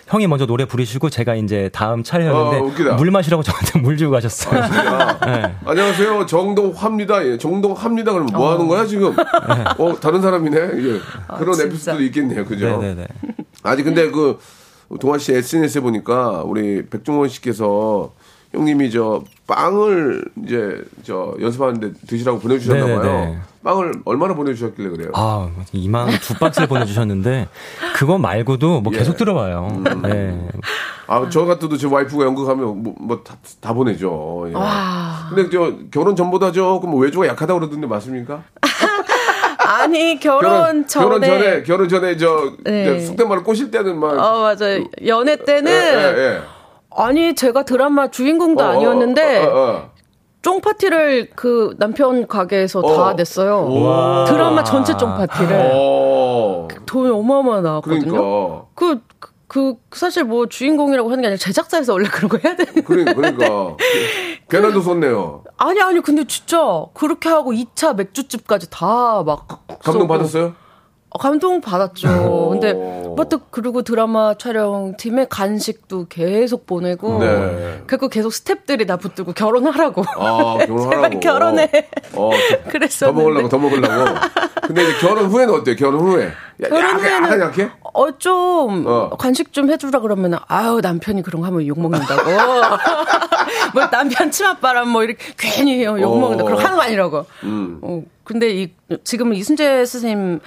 형이 0.07 0.27
먼저 0.27 0.45
노래 0.45 0.63
부르시고 0.63 1.09
제가 1.09 1.35
이제 1.35 1.69
다음 1.73 2.01
차례였는데 2.01 2.57
어, 2.59 2.63
웃기다. 2.63 2.93
물 2.93 3.11
마시라고 3.11 3.43
저한테 3.43 3.79
물 3.79 3.97
주고 3.97 4.13
가셨어요. 4.13 4.61
아, 4.63 5.19
예. 5.27 5.55
안녕하세요. 5.65 6.25
정동화입니다. 6.25 7.27
예, 7.27 7.37
정동화입니다. 7.37 8.13
그러면 8.13 8.33
뭐 8.33 8.53
하는 8.53 8.69
거야, 8.69 8.85
지금? 8.85 9.13
어, 9.77 9.99
다른 9.99 10.21
사람이네. 10.21 10.57
예. 10.57 10.99
그런 11.37 11.53
진짜. 11.55 11.63
에피소드도 11.65 12.03
있겠네요. 12.03 12.45
그죠? 12.45 12.77
네네네. 12.77 13.05
아니, 13.63 13.83
근데 13.83 14.09
그, 14.09 14.39
동아 15.01 15.17
씨 15.17 15.33
SNS에 15.33 15.81
보니까 15.81 16.43
우리 16.45 16.85
백종원 16.85 17.27
씨께서 17.27 18.13
형님이 18.53 18.91
저 18.91 19.23
빵을 19.47 20.23
이제 20.45 20.81
저 21.03 21.33
연습하는데 21.41 21.91
드시라고 22.07 22.39
보내주셨나 22.39 22.85
봐요. 22.85 23.01
네네네. 23.01 23.37
빵을 23.63 23.93
얼마나 24.05 24.33
보내주셨길래 24.35 24.89
그래요? 24.89 25.09
아, 25.15 25.49
이만 25.71 26.09
두 26.21 26.33
박스를 26.35 26.67
보내주셨는데 26.67 27.47
그거 27.95 28.17
말고도 28.17 28.81
뭐 28.81 28.93
예. 28.93 28.99
계속 28.99 29.17
들어와요. 29.17 29.83
네. 30.03 30.47
아, 31.07 31.27
저 31.29 31.45
같아도 31.45 31.77
제 31.77 31.87
와이프가 31.87 32.25
연극하면 32.25 32.83
뭐, 32.83 32.93
뭐 32.99 33.21
다, 33.23 33.35
다 33.59 33.73
보내죠. 33.73 34.45
예. 34.49 34.53
와. 34.53 35.27
근데 35.29 35.49
저 35.49 35.73
결혼 35.91 36.15
전보다 36.15 36.51
조금 36.51 36.95
외조가 37.01 37.27
약하다고 37.27 37.59
그러던데 37.61 37.87
맞습니까? 37.87 38.43
아니 39.57 40.19
결혼, 40.19 40.85
전에. 40.87 41.03
결혼 41.05 41.21
전에 41.21 41.63
결혼 41.63 41.89
전에 41.89 42.17
저 42.17 42.53
네. 42.63 42.99
속된 42.99 43.27
말로 43.27 43.43
꼬실 43.43 43.71
때는 43.71 43.97
막 43.97 44.11
어 44.19 44.41
맞아요. 44.41 44.83
연애 45.05 45.35
때는 45.37 45.71
예, 45.71 45.75
예, 45.75 46.17
예. 46.35 46.41
아니 46.97 47.35
제가 47.35 47.63
드라마 47.63 48.09
주인공도 48.09 48.63
어, 48.63 48.67
어, 48.67 48.69
아니었는데 48.71 49.45
어, 49.45 49.49
어, 49.49 49.69
어. 49.71 49.91
쫑 50.41 50.59
파티를 50.61 51.29
그 51.35 51.75
남편 51.79 52.27
가게에서 52.27 52.79
어. 52.79 52.95
다 52.97 53.13
냈어요. 53.13 53.69
와. 53.81 54.25
드라마 54.25 54.63
전체 54.63 54.95
쫑 54.97 55.15
파티를 55.15 55.71
어. 55.73 56.67
돈이 56.85 57.09
어마어마 57.11 57.61
나왔거든요. 57.61 58.11
그러니까 58.11 58.65
그, 58.75 58.99
그, 59.47 59.75
그 59.89 59.97
사실 59.97 60.23
뭐 60.25 60.47
주인공이라고 60.47 61.09
하는 61.09 61.21
게 61.21 61.27
아니라 61.27 61.37
제작사에서 61.37 61.93
원래 61.93 62.09
그런 62.09 62.27
거 62.29 62.37
해야 62.43 62.55
되는 62.55 62.83
그래, 62.83 63.13
그러니까 63.13 63.77
괜한도 64.49 64.81
썼네요. 64.81 65.43
아니 65.57 65.81
아니 65.81 66.01
근데 66.01 66.25
진짜 66.25 66.85
그렇게 66.93 67.29
하고 67.29 67.53
2차 67.53 67.95
맥주집까지 67.95 68.69
다 68.69 69.23
막 69.25 69.47
감동 69.81 70.07
받았어요? 70.07 70.55
감동 71.19 71.61
받았죠. 71.61 72.49
근데 72.51 72.73
뭐또 72.73 73.41
그리고 73.51 73.83
드라마 73.83 74.33
촬영팀에 74.37 75.27
간식도 75.29 76.07
계속 76.09 76.65
보내고 76.65 77.19
네. 77.19 77.81
그리고 77.87 78.07
계속 78.09 78.29
스탭들이 78.29 78.87
나 78.87 78.97
붙들고 78.97 79.33
결혼하라고. 79.33 80.03
아 80.17 80.57
결혼하라고. 80.65 80.89
제발 80.89 81.19
결혼해. 81.19 81.69
어, 82.15 82.29
더- 82.31 82.69
그랬었는데. 82.71 82.99
더 82.99 83.11
먹으려고 83.13 83.49
더 83.49 83.57
먹으려고. 83.57 84.19
근데 84.63 84.83
이제 84.83 84.93
결혼 84.99 85.25
후에는 85.25 85.53
어때요? 85.53 85.75
결혼 85.75 86.01
후에 86.01 86.25
야, 86.63 86.69
결혼 86.69 86.99
후에는 86.99 87.41
약해? 87.41 87.69
어, 87.93 88.17
좀, 88.17 88.85
어. 88.87 89.09
간식 89.17 89.51
좀 89.53 89.69
해주라 89.69 89.99
그러면, 89.99 90.39
아유, 90.47 90.79
남편이 90.81 91.21
그런 91.21 91.41
거 91.41 91.47
하면 91.47 91.67
욕 91.67 91.79
먹는다고. 91.79 92.31
뭐, 93.73 93.89
남편 93.91 94.31
치맛바람 94.31 94.87
뭐, 94.89 95.03
이렇게 95.03 95.33
괜히 95.37 95.79
해요. 95.79 95.99
욕먹는다. 95.99 96.43
어. 96.43 96.45
그런 96.45 96.59
거 96.59 96.63
하는 96.65 96.77
거 96.77 96.83
아니라고. 96.83 97.25
음. 97.43 97.79
어, 97.81 98.01
근데 98.23 98.49
이, 98.53 98.73
지금은 99.03 99.35
이순재 99.35 99.85
선생님 99.85 100.39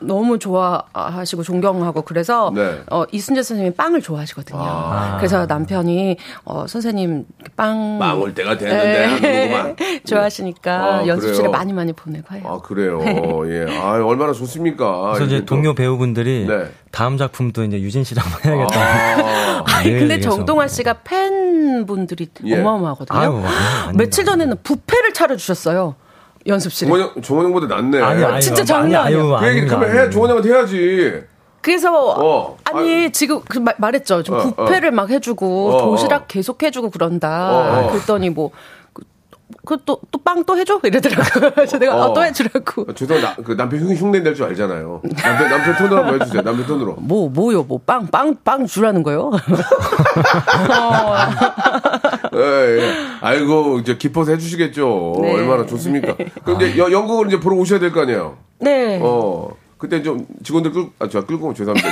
너무 0.00 0.38
좋아하시고 0.38 1.42
존경하고 1.42 2.02
그래서, 2.02 2.50
네. 2.54 2.80
어, 2.90 3.04
이순재 3.12 3.42
선생님이 3.42 3.74
빵을 3.76 4.00
좋아하시거든요. 4.00 5.16
그래서 5.18 5.44
남편이, 5.46 6.16
어, 6.44 6.66
선생님, 6.66 7.26
빵. 7.56 7.98
빵올 7.98 8.34
때가 8.34 8.56
됐는데 8.56 9.04
하는구만. 9.04 9.76
좋아하시니까 10.06 10.72
아, 10.72 11.06
연습실에 11.06 11.36
그래요? 11.38 11.50
많이 11.50 11.72
많이 11.72 11.92
보내고 11.92 12.34
해요. 12.34 12.42
아 12.46 12.58
그래요. 12.66 13.00
예. 13.50 13.78
아 13.78 13.92
얼마나 14.04 14.32
좋습니까? 14.32 15.12
그래서 15.14 15.24
이제 15.26 15.44
동료 15.44 15.74
배우분들이 15.74 16.46
네. 16.48 16.66
다음 16.90 17.18
작품도 17.18 17.64
이제 17.64 17.80
유진 17.80 18.04
씨랑 18.04 18.24
해야겠다. 18.44 18.80
아, 18.80 19.64
아니, 19.76 19.92
네, 19.92 19.98
근데 19.98 20.16
그래서. 20.18 20.30
정동환 20.30 20.68
씨가 20.68 20.94
팬분들이 21.04 22.28
예. 22.46 22.60
어마어마하거든요. 22.60 23.18
아유, 23.18 23.28
아닙니다. 23.30 23.92
며칠 23.94 24.24
전에는 24.24 24.56
부페를 24.62 25.12
차려 25.12 25.36
주셨어요. 25.36 25.94
연습실에. 26.48 26.88
종원 26.88 27.00
형, 27.14 27.22
종원 27.22 27.46
형보다 27.46 27.76
낫네. 27.76 28.00
아니, 28.00 28.24
아니, 28.24 28.40
진짜 28.40 28.62
아니, 28.62 28.66
장난 28.66 29.06
아니야. 29.06 29.18
그 29.18 29.46
얘기 29.46 29.60
아닙니다, 29.60 29.66
그러면 29.76 29.88
해. 29.88 29.90
아닙니다. 29.90 30.10
종원 30.10 30.30
형한테 30.30 30.48
해야지. 30.50 31.22
그래서 31.60 32.14
어. 32.16 32.56
아니 32.64 33.04
아유. 33.04 33.12
지금 33.12 33.40
그 33.48 33.58
말, 33.58 33.74
말했죠. 33.78 34.22
좀 34.22 34.36
어, 34.36 34.42
부페를 34.42 34.90
막 34.92 35.10
해주고 35.10 35.70
어, 35.70 35.82
도시락 35.84 36.22
어. 36.22 36.24
계속 36.26 36.62
해주고 36.62 36.90
그런다. 36.90 37.50
어, 37.50 37.86
어. 37.86 37.90
그랬더니 37.90 38.30
뭐. 38.30 38.50
그또 39.68 40.00
또빵또 40.10 40.56
해줘 40.56 40.80
이러더라고요. 40.82 41.50
그래서 41.54 41.78
내가 41.78 41.94
어. 41.94 42.10
아, 42.10 42.14
또 42.14 42.24
해주라고. 42.24 42.86
아, 42.88 42.94
죄송합니다. 42.94 43.36
그 43.44 43.54
남편 43.54 43.80
흉, 43.80 43.92
흉내 43.94 44.20
낼 44.20 44.34
줄 44.34 44.46
알잖아요. 44.46 45.02
남편, 45.22 45.48
남편 45.50 45.76
톤으로 45.76 45.96
한번 45.98 46.22
해주세요. 46.22 46.40
남편 46.42 46.66
톤으로. 46.66 46.94
뭐 47.00 47.28
뭐요 47.28 47.64
뭐 47.64 47.78
빵 47.84 48.06
빵빵 48.06 48.66
주라는 48.66 49.02
거요. 49.02 49.30
예, 52.34 52.40
예. 52.78 52.94
아이고, 53.20 53.78
이제 53.80 53.96
기뻐서 53.96 54.32
해주시겠죠. 54.32 55.16
네. 55.22 55.32
얼마나 55.34 55.66
좋습니까? 55.66 56.16
그럼 56.44 56.60
이제 56.62 56.78
여- 56.78 56.90
연극을 56.90 57.26
이제 57.28 57.38
보러 57.40 57.56
오셔야 57.56 57.78
될 57.78 57.92
거 57.92 58.02
아니에요? 58.02 58.36
네. 58.60 59.00
어. 59.02 59.50
그때 59.78 60.02
좀 60.02 60.26
직원들 60.42 60.72
끌, 60.72 60.88
아, 60.98 61.08
저 61.08 61.24
끌고 61.24 61.44
오면 61.44 61.54
죄송합니다. 61.54 61.88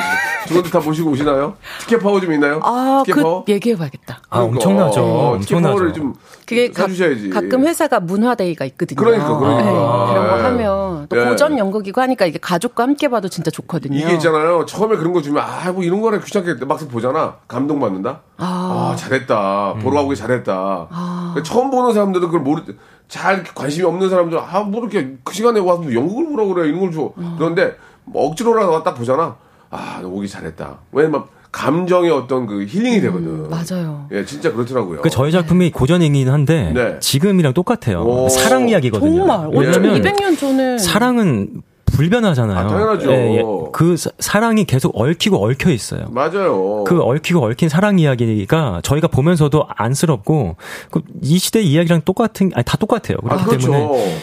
직원들 0.48 0.70
다 0.72 0.80
모시고 0.80 1.10
오시나요? 1.12 1.54
티켓 1.80 1.98
파워 2.00 2.20
좀 2.20 2.32
있나요? 2.32 2.60
아, 2.64 3.02
티켓 3.06 3.14
그 3.18 3.22
파워? 3.22 3.44
얘기해봐야겠다. 3.48 4.22
아, 4.28 4.40
엄청나죠. 4.40 5.00
어, 5.02 5.38
티켓 5.40 5.54
엄청나죠. 5.54 5.62
파워를 5.68 5.92
좀 5.92 6.14
그게 6.46 6.70
가, 6.72 6.82
사주셔야지. 6.82 7.30
가 7.30 7.40
끔 7.46 7.64
회사가 7.64 8.00
문화데이가 8.00 8.64
있거든요. 8.64 8.96
그러니까, 9.00 9.38
그러니까. 9.38 9.62
네, 9.62 9.70
그런 9.70 10.28
거 10.28 10.38
예. 10.38 10.42
하면 10.42 11.06
또 11.08 11.16
예. 11.20 11.24
고전 11.26 11.56
연극이고 11.58 12.00
하니까 12.00 12.26
이게 12.26 12.38
가족과 12.40 12.82
함께 12.82 13.06
봐도 13.08 13.28
진짜 13.28 13.52
좋거든요. 13.52 13.96
이게 13.96 14.14
있잖아요. 14.14 14.66
처음에 14.66 14.96
그런 14.96 15.12
거 15.12 15.22
주면 15.22 15.44
아, 15.44 15.70
뭐 15.70 15.84
이런 15.84 16.00
거라 16.00 16.18
귀찮게 16.18 16.64
막상 16.64 16.88
보잖아. 16.88 17.36
감동받는다. 17.46 18.22
아, 18.38 18.96
잘했다. 18.98 19.74
보러 19.80 19.98
가고 19.98 20.14
잘했다. 20.16 20.88
그러니까 20.90 21.42
처음 21.44 21.70
보는 21.70 21.94
사람들은 21.94 22.26
그걸 22.26 22.40
모르 22.40 22.62
잘 23.08 23.44
관심이 23.44 23.84
없는 23.86 24.08
사람들은 24.10 24.42
아, 24.42 24.60
뭐 24.60 24.80
이렇게 24.80 25.16
그 25.22 25.32
시간에 25.32 25.60
와서 25.60 25.82
뭐 25.82 25.92
연극을 25.92 26.26
보라 26.26 26.44
그래. 26.46 26.68
이런 26.68 26.80
걸 26.80 26.92
줘. 26.92 27.12
그런데 27.38 27.74
뭐 28.04 28.26
억지로라도 28.26 28.82
딱 28.82 28.94
보잖아. 28.94 29.36
아, 29.70 29.98
너 30.02 30.08
오기 30.08 30.28
잘했다. 30.28 30.78
왜냐면 30.92 31.24
감정의 31.52 32.10
어떤 32.10 32.46
그 32.46 32.64
힐링이 32.64 33.00
되거든. 33.00 33.26
음, 33.28 33.50
맞아요. 33.50 34.06
예, 34.12 34.24
진짜 34.24 34.52
그렇더라고요. 34.52 35.00
그 35.00 35.08
저희 35.10 35.32
작품이 35.32 35.70
고전이긴 35.70 36.28
한데 36.28 36.72
네. 36.74 36.98
지금이랑 37.00 37.54
똑같아요. 37.54 38.02
오. 38.02 38.28
사랑 38.28 38.68
이야기거든요. 38.68 39.26
정말 39.26 39.48
왜냐면 39.52 39.90
어쩜 39.92 40.02
200년 40.02 40.38
전에 40.38 40.78
사랑은 40.78 41.62
불변하잖아요. 41.86 42.58
아, 42.58 42.66
당연하죠. 42.68 43.10
예, 43.12 43.36
예. 43.38 43.42
그 43.72 43.96
사- 43.96 44.10
사랑이 44.18 44.64
계속 44.64 44.98
얽히고 45.00 45.42
얽혀 45.44 45.70
있어요. 45.70 46.06
맞아요. 46.10 46.84
그 46.84 47.00
얽히고 47.00 47.44
얽힌 47.44 47.68
사랑 47.68 47.98
이야기가 47.98 48.80
저희가 48.82 49.08
보면서도 49.08 49.66
안쓰럽고 49.68 50.56
그이 50.90 51.38
시대 51.38 51.60
이야기랑 51.62 52.02
똑같은 52.04 52.50
아니 52.54 52.64
다 52.64 52.76
똑같아요. 52.76 53.16
아, 53.24 53.36
그렇기 53.36 53.44
그렇죠. 53.44 53.70
때문에 53.72 54.18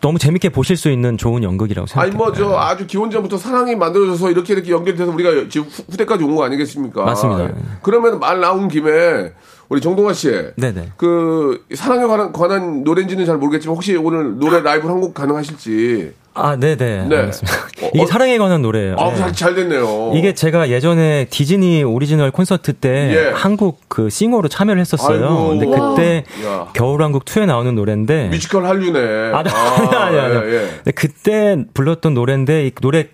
너무 0.00 0.18
재밌게 0.18 0.50
보실 0.50 0.76
수 0.76 0.90
있는 0.90 1.18
좋은 1.18 1.42
연극이라고 1.42 1.86
아니 2.00 2.12
생각해요. 2.12 2.16
뭐저 2.46 2.56
아주 2.58 2.86
기원전부터 2.86 3.36
사랑이 3.36 3.74
만들어져서 3.74 4.30
이렇게 4.30 4.52
이렇게 4.54 4.70
연결돼서 4.70 5.10
우리가 5.12 5.48
지금 5.50 5.66
후- 5.66 5.82
후대까지 5.90 6.22
온 6.24 6.36
거 6.36 6.44
아니겠습니까? 6.44 7.02
맞습니다. 7.04 7.44
예. 7.46 7.54
그러면 7.82 8.20
말 8.20 8.40
나온 8.40 8.68
김에 8.68 9.32
우리 9.68 9.80
정동화 9.82 10.12
씨, 10.14 10.30
네네. 10.56 10.92
그 10.96 11.64
사랑에 11.74 12.06
관한, 12.06 12.32
관한 12.32 12.84
노래인지는 12.84 13.26
잘 13.26 13.36
모르겠지만 13.36 13.74
혹시 13.76 13.96
오늘 13.96 14.38
노래 14.38 14.60
라이브 14.60 14.88
한 14.88 14.98
곡 15.00 15.12
가능하실지? 15.14 16.12
아, 16.34 16.56
네네. 16.56 17.06
네. 17.08 17.16
알겠습니다. 17.16 17.58
어, 17.82 17.90
이게 17.92 18.02
어, 18.02 18.06
사랑에 18.06 18.38
관한 18.38 18.62
노래예요. 18.62 18.96
아, 18.98 19.10
네. 19.10 19.16
잘, 19.16 19.32
잘 19.32 19.54
됐네요. 19.56 20.12
이게 20.14 20.32
제가 20.34 20.70
예전에 20.70 21.26
디즈니 21.30 21.82
오리지널 21.82 22.30
콘서트 22.30 22.72
때 22.74 22.88
예. 23.12 23.32
한국 23.34 23.80
그 23.88 24.08
singer로 24.08 24.48
참여를 24.48 24.80
했었어요. 24.80 25.24
아이고. 25.26 25.48
근데 25.48 25.66
그때 25.66 26.24
야. 26.46 26.68
겨울왕국 26.74 27.24
2에 27.24 27.46
나오는 27.46 27.74
노래인데 27.74 28.28
뮤지컬 28.28 28.66
한류네. 28.66 29.32
아, 29.32 29.38
아니, 29.98 30.18
아니, 30.18 30.36
아니. 30.36 30.48
예, 30.48 30.54
예. 30.54 30.68
근데 30.76 30.90
그때 30.92 31.64
불렀던 31.74 32.14
노래인데 32.14 32.66
이 32.66 32.70
노래 32.80 33.08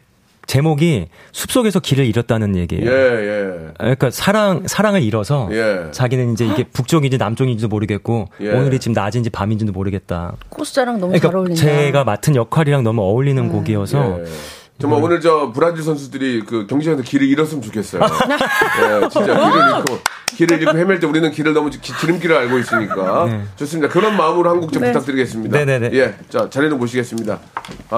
제목이 0.46 1.06
숲속에서 1.32 1.80
길을 1.80 2.06
잃었다는 2.06 2.56
얘기예요. 2.56 2.90
예, 2.90 2.94
예. 2.94 3.72
그러니까 3.78 4.10
사랑 4.10 4.66
사랑을 4.66 5.02
잃어서 5.02 5.48
예. 5.52 5.90
자기는 5.90 6.32
이제 6.32 6.46
이게 6.46 6.64
북쪽인지 6.64 7.18
남쪽인지도 7.18 7.68
모르겠고 7.68 8.28
예. 8.40 8.50
오늘이 8.50 8.78
지금 8.78 8.92
낮인지 8.94 9.30
밤인지도 9.30 9.72
모르겠다. 9.72 10.34
코스자랑 10.50 11.00
너무 11.00 11.12
잘 11.12 11.20
그러니까 11.20 11.38
어울린다. 11.38 11.60
제가 11.60 12.04
맡은 12.04 12.36
역할이랑 12.36 12.84
너무 12.84 13.02
어울리는 13.02 13.48
곡이어서 13.48 14.20
예. 14.20 14.24
정말 14.78 15.02
오늘 15.02 15.20
저 15.20 15.52
브라질 15.54 15.84
선수들이 15.84 16.42
그 16.46 16.66
경기장에서 16.66 17.02
길을 17.02 17.28
잃었으면 17.28 17.62
좋겠어요. 17.62 18.02
예, 18.02 19.06
진짜 19.08 19.26
길을 19.34 19.78
잃고 19.78 19.98
길을 20.36 20.60
잃고 20.62 20.76
헤맬 20.78 20.98
때 20.98 21.06
우리는 21.06 21.30
길을 21.30 21.54
너무 21.54 21.70
기- 21.70 21.78
지름길을 21.80 22.36
알고 22.36 22.58
있으니까 22.58 23.28
좋습니다. 23.56 23.88
그런 23.88 24.16
마음으로 24.16 24.50
한곡좀 24.50 24.82
부탁드리겠습니다. 24.82 25.58
네. 25.58 25.64
네네네. 25.64 25.96
예, 25.96 26.16
자 26.28 26.50
자리 26.50 26.68
좀 26.68 26.80
보시겠습니다. 26.80 27.38
아, 27.90 27.96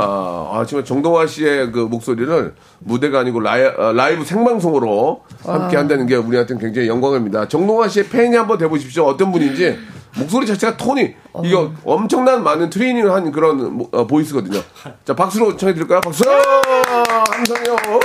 아 0.52 0.64
지금 0.66 0.84
정동화 0.84 1.26
씨의 1.26 1.72
그 1.72 1.78
목소리를 1.80 2.54
무대가 2.80 3.20
아니고 3.20 3.40
라이, 3.40 3.64
아, 3.64 3.92
라이브 3.92 4.24
생방송으로 4.24 5.22
함께 5.44 5.78
한다는 5.78 6.06
게 6.06 6.14
우리한테는 6.16 6.60
굉장히 6.60 6.88
영광입니다. 6.88 7.48
정동화 7.48 7.88
씨의 7.88 8.08
팬이 8.10 8.36
한번 8.36 8.58
돼보십시오. 8.58 9.04
어떤 9.04 9.32
분인지 9.32 9.78
목소리 10.16 10.46
자체가 10.46 10.76
톤이 10.76 11.14
이거 11.44 11.72
엄청난 11.84 12.42
많은 12.42 12.70
트레이닝을 12.70 13.12
한 13.12 13.30
그런 13.32 13.76
모- 13.76 13.88
어, 13.92 14.06
보이스거든요. 14.06 14.60
자 15.04 15.14
박수로 15.14 15.56
청해 15.56 15.74
드릴까요? 15.74 16.00
박수! 16.00 16.22
우! 16.24 18.00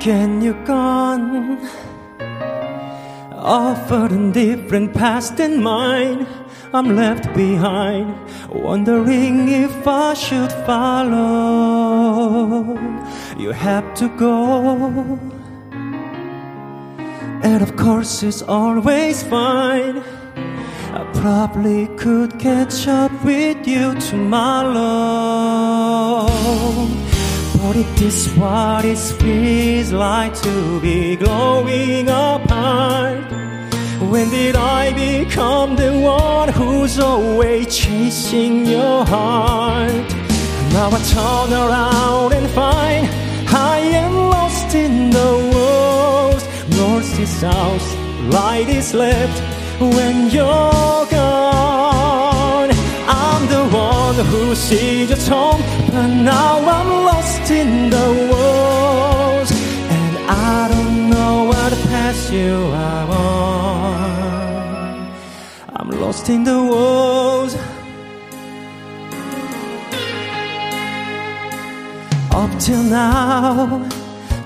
Can 0.00 0.40
you 0.40 0.54
gone 0.64 1.58
offered 3.34 4.12
a 4.12 4.32
different 4.32 4.94
past 4.94 5.36
than 5.36 5.62
mine? 5.62 6.26
I'm 6.74 6.94
left 6.96 7.32
behind, 7.34 8.14
wondering 8.50 9.48
if 9.48 9.86
I 9.86 10.12
should 10.12 10.52
follow. 10.66 11.18
You 13.38 13.52
have 13.52 13.94
to 13.94 14.08
go, 14.18 15.18
and 17.42 17.62
of 17.62 17.74
course 17.76 18.22
it's 18.22 18.42
always 18.42 19.22
fine. 19.22 20.02
I 20.92 21.04
probably 21.14 21.86
could 21.96 22.38
catch 22.38 22.86
up 22.86 23.12
with 23.24 23.66
you 23.66 23.94
tomorrow. 24.00 24.76
But 27.56 27.76
it 27.76 28.02
is 28.02 28.28
what 28.34 28.84
it 28.84 28.98
feels 28.98 29.90
like 29.92 30.34
to 30.42 30.80
be 30.80 31.16
growing 31.16 32.08
apart. 32.10 33.47
When 34.00 34.30
did 34.30 34.54
I 34.54 34.92
become 34.92 35.74
the 35.74 35.92
one 35.98 36.48
who's 36.50 37.00
always 37.00 37.76
chasing 37.76 38.64
your 38.64 39.04
heart? 39.04 40.08
Now 40.72 40.90
I 40.92 41.00
turn 41.12 41.52
around 41.52 42.32
and 42.32 42.48
find 42.50 43.08
I 43.48 43.78
am 43.78 44.14
lost 44.14 44.74
in 44.76 45.10
the 45.10 45.32
woods. 45.52 46.44
North 46.76 47.18
is 47.18 47.28
south, 47.28 47.86
light 48.32 48.68
is 48.68 48.94
left 48.94 49.42
when 49.80 50.30
you're 50.30 51.06
gone. 51.10 52.70
I'm 53.08 53.48
the 53.48 53.64
one 53.76 54.24
who 54.26 54.54
sees 54.54 55.10
your 55.10 55.18
home, 55.28 55.60
but 55.90 56.06
now 56.22 56.58
I'm 56.58 57.04
lost 57.04 57.50
in 57.50 57.90
the 57.90 58.08
woods, 58.30 59.50
and 59.96 60.18
I 60.28 60.68
don't 60.72 61.10
know 61.10 61.48
where 61.50 61.70
to 61.70 61.76
path 61.88 62.32
you. 62.32 62.54
I'm 62.72 63.17
lost 66.08 66.30
in 66.30 66.42
the 66.42 66.58
woods. 66.70 67.54
Up 72.40 72.52
till 72.58 72.82
now, 72.82 73.86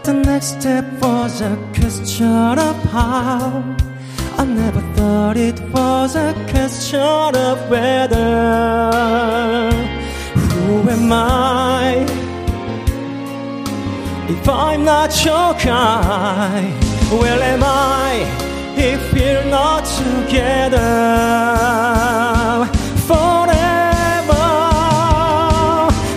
the 0.02 0.12
next 0.12 0.58
step 0.58 0.84
was 1.00 1.40
a 1.40 1.54
question 1.76 2.58
of 2.68 2.76
how. 2.90 3.62
I 4.40 4.44
never 4.44 4.82
thought 4.96 5.36
it 5.36 5.60
was 5.74 6.16
a 6.16 6.32
question 6.50 7.32
of 7.50 7.56
whether. 7.70 8.30
Who 10.34 10.90
am 10.96 11.12
I? 11.12 12.04
If 14.34 14.48
I'm 14.48 14.82
not 14.84 15.10
your 15.24 15.50
guy, 15.70 16.62
where 17.20 17.40
am 17.54 17.62
I? 17.62 18.51
If 18.84 19.12
we're 19.12 19.44
not 19.44 19.84
together 19.84 20.76
forever. 23.06 24.48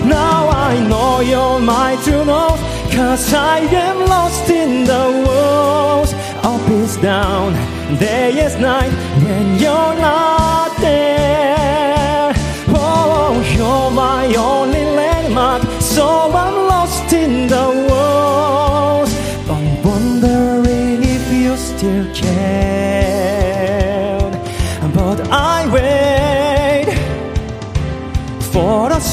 Now 0.04 0.50
I 0.50 0.84
know 0.90 1.20
you're 1.20 1.60
my 1.60 1.96
true 2.04 2.26
north, 2.26 2.60
cause 2.92 3.32
I 3.36 3.60
am 3.60 4.08
lost 4.08 4.50
in 4.50 4.84
the 4.84 5.06
woods. 5.28 6.14
Up 6.44 6.68
is 6.72 6.98
down, 6.98 7.54
day 8.00 8.32
is 8.32 8.56
night, 8.56 8.94
when 9.24 9.60
you're 9.60 9.96
not 10.02 10.76
there. 10.80 11.55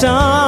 sun. 0.02 0.41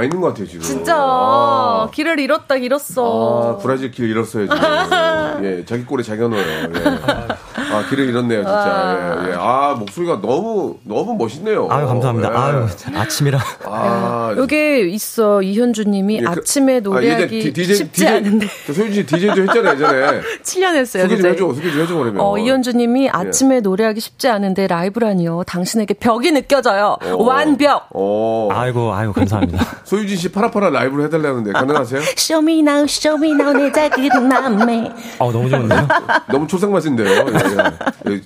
와 0.00 0.04
있는 0.04 0.18
것 0.20 0.28
같아요 0.28 0.46
지금. 0.46 0.62
진짜 0.62 0.96
아, 0.98 1.90
길을 1.92 2.18
잃었다 2.20 2.56
잃었어. 2.56 3.56
아, 3.58 3.62
브라질 3.62 3.90
길 3.90 4.08
잃었어요 4.10 4.46
지금. 4.46 4.58
예, 5.44 5.64
자기 5.66 5.84
꼴에 5.84 6.02
자기가 6.02 6.28
넣어요. 6.28 6.42
예. 6.42 6.68
아 7.72 7.84
길을 7.88 8.08
잃었네요 8.08 8.38
진짜. 8.44 9.20
예, 9.26 9.30
예. 9.30 9.34
아 9.38 9.76
목소리가 9.78 10.20
너무 10.20 10.76
너무 10.84 11.14
멋있네요. 11.16 11.68
아유 11.70 11.86
감사합니다. 11.86 12.30
예. 12.32 12.36
아유 12.36 12.66
아침이라 12.96 13.38
아, 13.64 14.34
여기 14.36 14.90
있어 14.92 15.42
이현주 15.42 15.84
님이 15.84 16.16
예, 16.16 16.20
그- 16.22 16.28
아침에 16.30 16.76
아, 16.76 16.80
노래하기 16.80 17.36
예전 17.36 17.52
디- 17.52 17.52
DJ 17.52 17.74
쉽지 17.76 18.06
않은데 18.08 18.46
저 18.66 18.72
소윤 18.72 18.92
씨 18.92 19.06
DJ도 19.06 19.42
했잖아요 19.42 19.74
예전에. 19.74 20.20
7년 20.42 20.74
했어요. 20.74 21.02
소개 21.04 21.16
좀. 21.16 21.30
해줘, 21.30 21.52
소개 21.54 21.70
좀 21.70 21.80
해줘 21.82 21.94
그러면. 21.94 22.20
어, 22.20 22.38
이현주 22.38 22.72
님이 22.72 23.08
아침에 23.10 23.60
노래하기 23.60 24.00
쉽지 24.00 24.28
않은데 24.28 24.66
라이브라니요. 24.66 25.44
당신에게 25.46 25.94
벽이 25.94 26.32
느껴져요. 26.32 26.96
완벽. 27.18 27.86
어. 27.94 28.48
아이고 28.52 28.92
아이고 28.92 29.12
감사합니다. 29.12 29.64
소유진 29.84 30.16
씨 30.16 30.30
파라파라 30.30 30.70
라이브로 30.70 31.04
해달라는데 31.04 31.52
가능하세요? 31.52 32.00
Show 32.18 32.42
me 32.42 32.60
now, 32.60 32.84
show 32.84 33.16
me 33.22 33.32
now 33.32 33.52
내 33.56 33.70
작은 33.72 34.28
맘에. 34.28 34.90
어 35.18 35.32
너무 35.32 35.48
좋은데요? 35.48 35.88
너무 36.30 36.46
초상맞인데요. 36.46 37.08
예, 37.08 37.16
예. 37.16 37.59
예, 38.08 38.20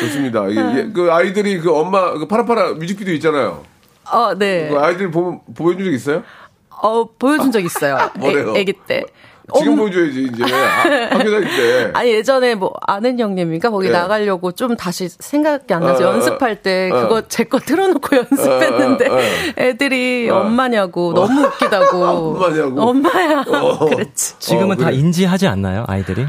좋습니다. 0.00 0.50
예, 0.50 0.78
예. 0.78 0.90
그 0.92 1.10
아이들이 1.12 1.58
그 1.58 1.74
엄마 1.74 2.12
그 2.14 2.26
파라파라 2.26 2.72
뮤직비디오 2.74 3.14
있잖아요. 3.14 3.62
어, 4.10 4.34
네. 4.34 4.68
그 4.68 4.78
아이들 4.78 5.10
보면 5.10 5.40
보여준 5.54 5.84
적 5.84 5.90
있어요? 5.92 6.22
어, 6.82 7.08
보여준 7.18 7.50
적 7.52 7.60
있어요. 7.64 7.96
뭐래요? 8.18 8.54
애, 8.56 8.60
애기 8.60 8.74
때. 8.86 9.04
지금 9.58 9.72
엄- 9.72 9.78
보여줘야지 9.80 10.22
이제 10.32 10.42
아, 10.42 10.48
학교 11.10 11.30
다닐 11.30 11.42
때. 11.44 11.90
아니 11.94 12.12
예전에 12.14 12.54
뭐 12.54 12.72
아는 12.80 13.18
형님인가 13.20 13.68
거기 13.70 13.88
예. 13.88 13.92
나가려고 13.92 14.52
좀 14.52 14.74
다시 14.74 15.06
생각이 15.10 15.72
안 15.74 15.82
나서 15.82 16.02
어, 16.02 16.08
어, 16.08 16.14
연습할 16.14 16.62
때 16.62 16.88
어. 16.90 17.02
그거 17.02 17.20
제 17.28 17.44
거 17.44 17.58
틀어놓고 17.58 18.16
연습했는데. 18.16 19.54
애들이 19.58 20.30
어. 20.30 20.38
엄마냐고 20.40 21.12
너무 21.12 21.42
웃기다고 21.42 22.04
엄마냐고? 22.04 22.80
엄마야 22.82 23.44
어. 23.46 23.84
그랬지 23.86 24.38
지금은 24.38 24.72
어, 24.72 24.76
다 24.76 24.86
그래. 24.86 24.96
인지하지 24.96 25.46
않나요, 25.46 25.84
아이들이? 25.88 26.24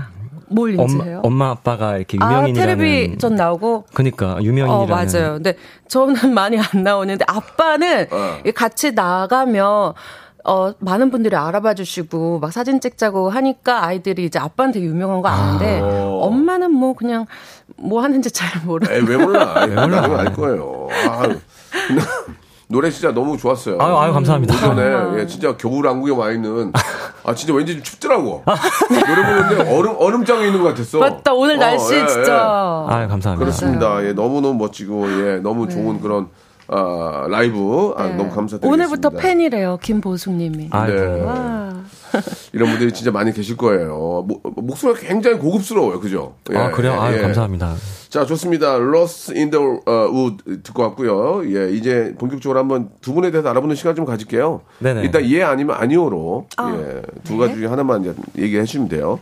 뭘 0.55 0.71
엄마, 0.79 0.83
인지해요? 0.83 1.19
엄마 1.23 1.49
아빠가 1.51 1.97
이렇게 1.97 2.17
아 2.21 2.25
유명인이라는. 2.31 2.77
텔레비전 2.77 3.35
나오고 3.35 3.85
그니까 3.93 4.33
어 4.35 4.39
유명인이라는. 4.41 4.87
맞아요. 4.89 5.33
근데 5.33 5.55
저는 5.89 6.15
많이 6.33 6.57
안 6.57 6.83
나오는데 6.83 7.25
아빠는 7.27 8.07
어. 8.11 8.39
같이 8.55 8.93
나가면 8.93 9.93
어 10.47 10.71
많은 10.79 11.09
분들이 11.11 11.35
알아봐 11.35 11.73
주시고 11.73 12.39
막 12.39 12.53
사진 12.53 12.79
찍자고 12.79 13.29
하니까 13.31 13.83
아이들이 13.85 14.25
이제 14.25 14.37
아빠는 14.39 14.71
되게 14.73 14.85
유명한 14.85 15.21
거 15.21 15.27
아는데 15.27 15.79
어. 15.81 16.19
엄마는 16.21 16.71
뭐 16.71 16.93
그냥 16.93 17.25
뭐 17.77 18.01
하는지 18.03 18.31
잘 18.31 18.61
모르. 18.63 18.85
에이, 18.91 19.01
왜 19.07 19.17
몰라? 19.17 19.65
왜 19.67 19.75
몰라? 19.75 20.19
알 20.19 20.31
거예요. 20.33 20.87
아, 21.09 21.23
노래 22.67 22.89
진짜 22.89 23.11
너무 23.13 23.37
좋았어요. 23.37 23.77
아유, 23.79 23.97
아유, 23.97 24.13
감사합니다. 24.13 24.55
오전에 24.55 25.19
예, 25.21 25.27
진짜 25.27 25.55
겨울 25.55 25.85
왕국에 25.85 26.11
와 26.11 26.31
있는 26.31 26.71
아 27.23 27.33
진짜 27.35 27.53
왠지 27.53 27.73
좀 27.73 27.83
춥더라고. 27.83 28.43
노래 28.89 29.23
부르는데 29.23 29.75
얼음 29.75 29.95
얼음장에 29.99 30.47
있는 30.47 30.61
것 30.63 30.69
같았어. 30.69 30.99
맞다 30.99 31.33
오늘 31.33 31.57
어, 31.57 31.59
날씨 31.59 31.93
예, 31.93 32.07
진짜. 32.07 32.85
아유, 32.87 33.07
감사합니다. 33.07 33.37
그렇습니다. 33.37 34.03
예, 34.05 34.13
너무 34.13 34.41
너무 34.41 34.55
멋지고 34.55 35.07
예, 35.27 35.35
너무 35.37 35.69
좋은 35.69 36.01
그런 36.01 36.27
아, 36.67 37.27
라이브 37.29 37.93
아, 37.95 38.07
네. 38.07 38.15
너무 38.15 38.31
감사드립니다. 38.33 38.67
오늘부터 38.67 39.09
팬이래요 39.11 39.77
김보숙님이. 39.81 40.69
아이고. 40.71 40.97
네. 40.97 41.21
와. 41.21 41.64
이런 42.55 42.69
분들이 42.69 42.93
진짜 42.93 43.11
많이 43.11 43.33
계실 43.33 43.57
거예요. 43.57 44.23
모- 44.25 44.39
목소리가 44.55 44.97
굉장히 45.07 45.37
고급스러워요, 45.39 45.99
그죠? 45.99 46.35
예, 46.53 46.57
아, 46.57 46.71
그래요? 46.71 46.93
예, 46.93 46.97
아유, 46.97 47.17
예. 47.17 47.21
감사합니다. 47.21 47.75
자, 48.09 48.25
좋습니다. 48.25 48.75
Lost 48.77 49.33
in 49.35 49.49
the 49.51 49.61
uh, 49.85 50.09
Wood 50.09 50.63
듣고 50.63 50.83
왔고요. 50.83 51.43
예, 51.53 51.69
이제 51.73 52.15
본격적으로 52.17 52.57
한번 52.57 52.89
두 53.01 53.13
분에 53.13 53.29
대해서 53.31 53.49
알아보는 53.49 53.75
시간 53.75 53.93
좀 53.93 54.05
가질게요. 54.05 54.61
네네. 54.79 55.01
일단 55.01 55.25
예 55.25 55.43
아니면 55.43 55.75
아니오로 55.77 56.47
아, 56.55 56.73
예, 56.79 57.01
두 57.25 57.35
가지 57.37 57.55
중에 57.55 57.67
하나만 57.67 58.01
이제 58.03 58.13
얘기해 58.37 58.63
주시면 58.63 58.87
돼요. 58.87 59.19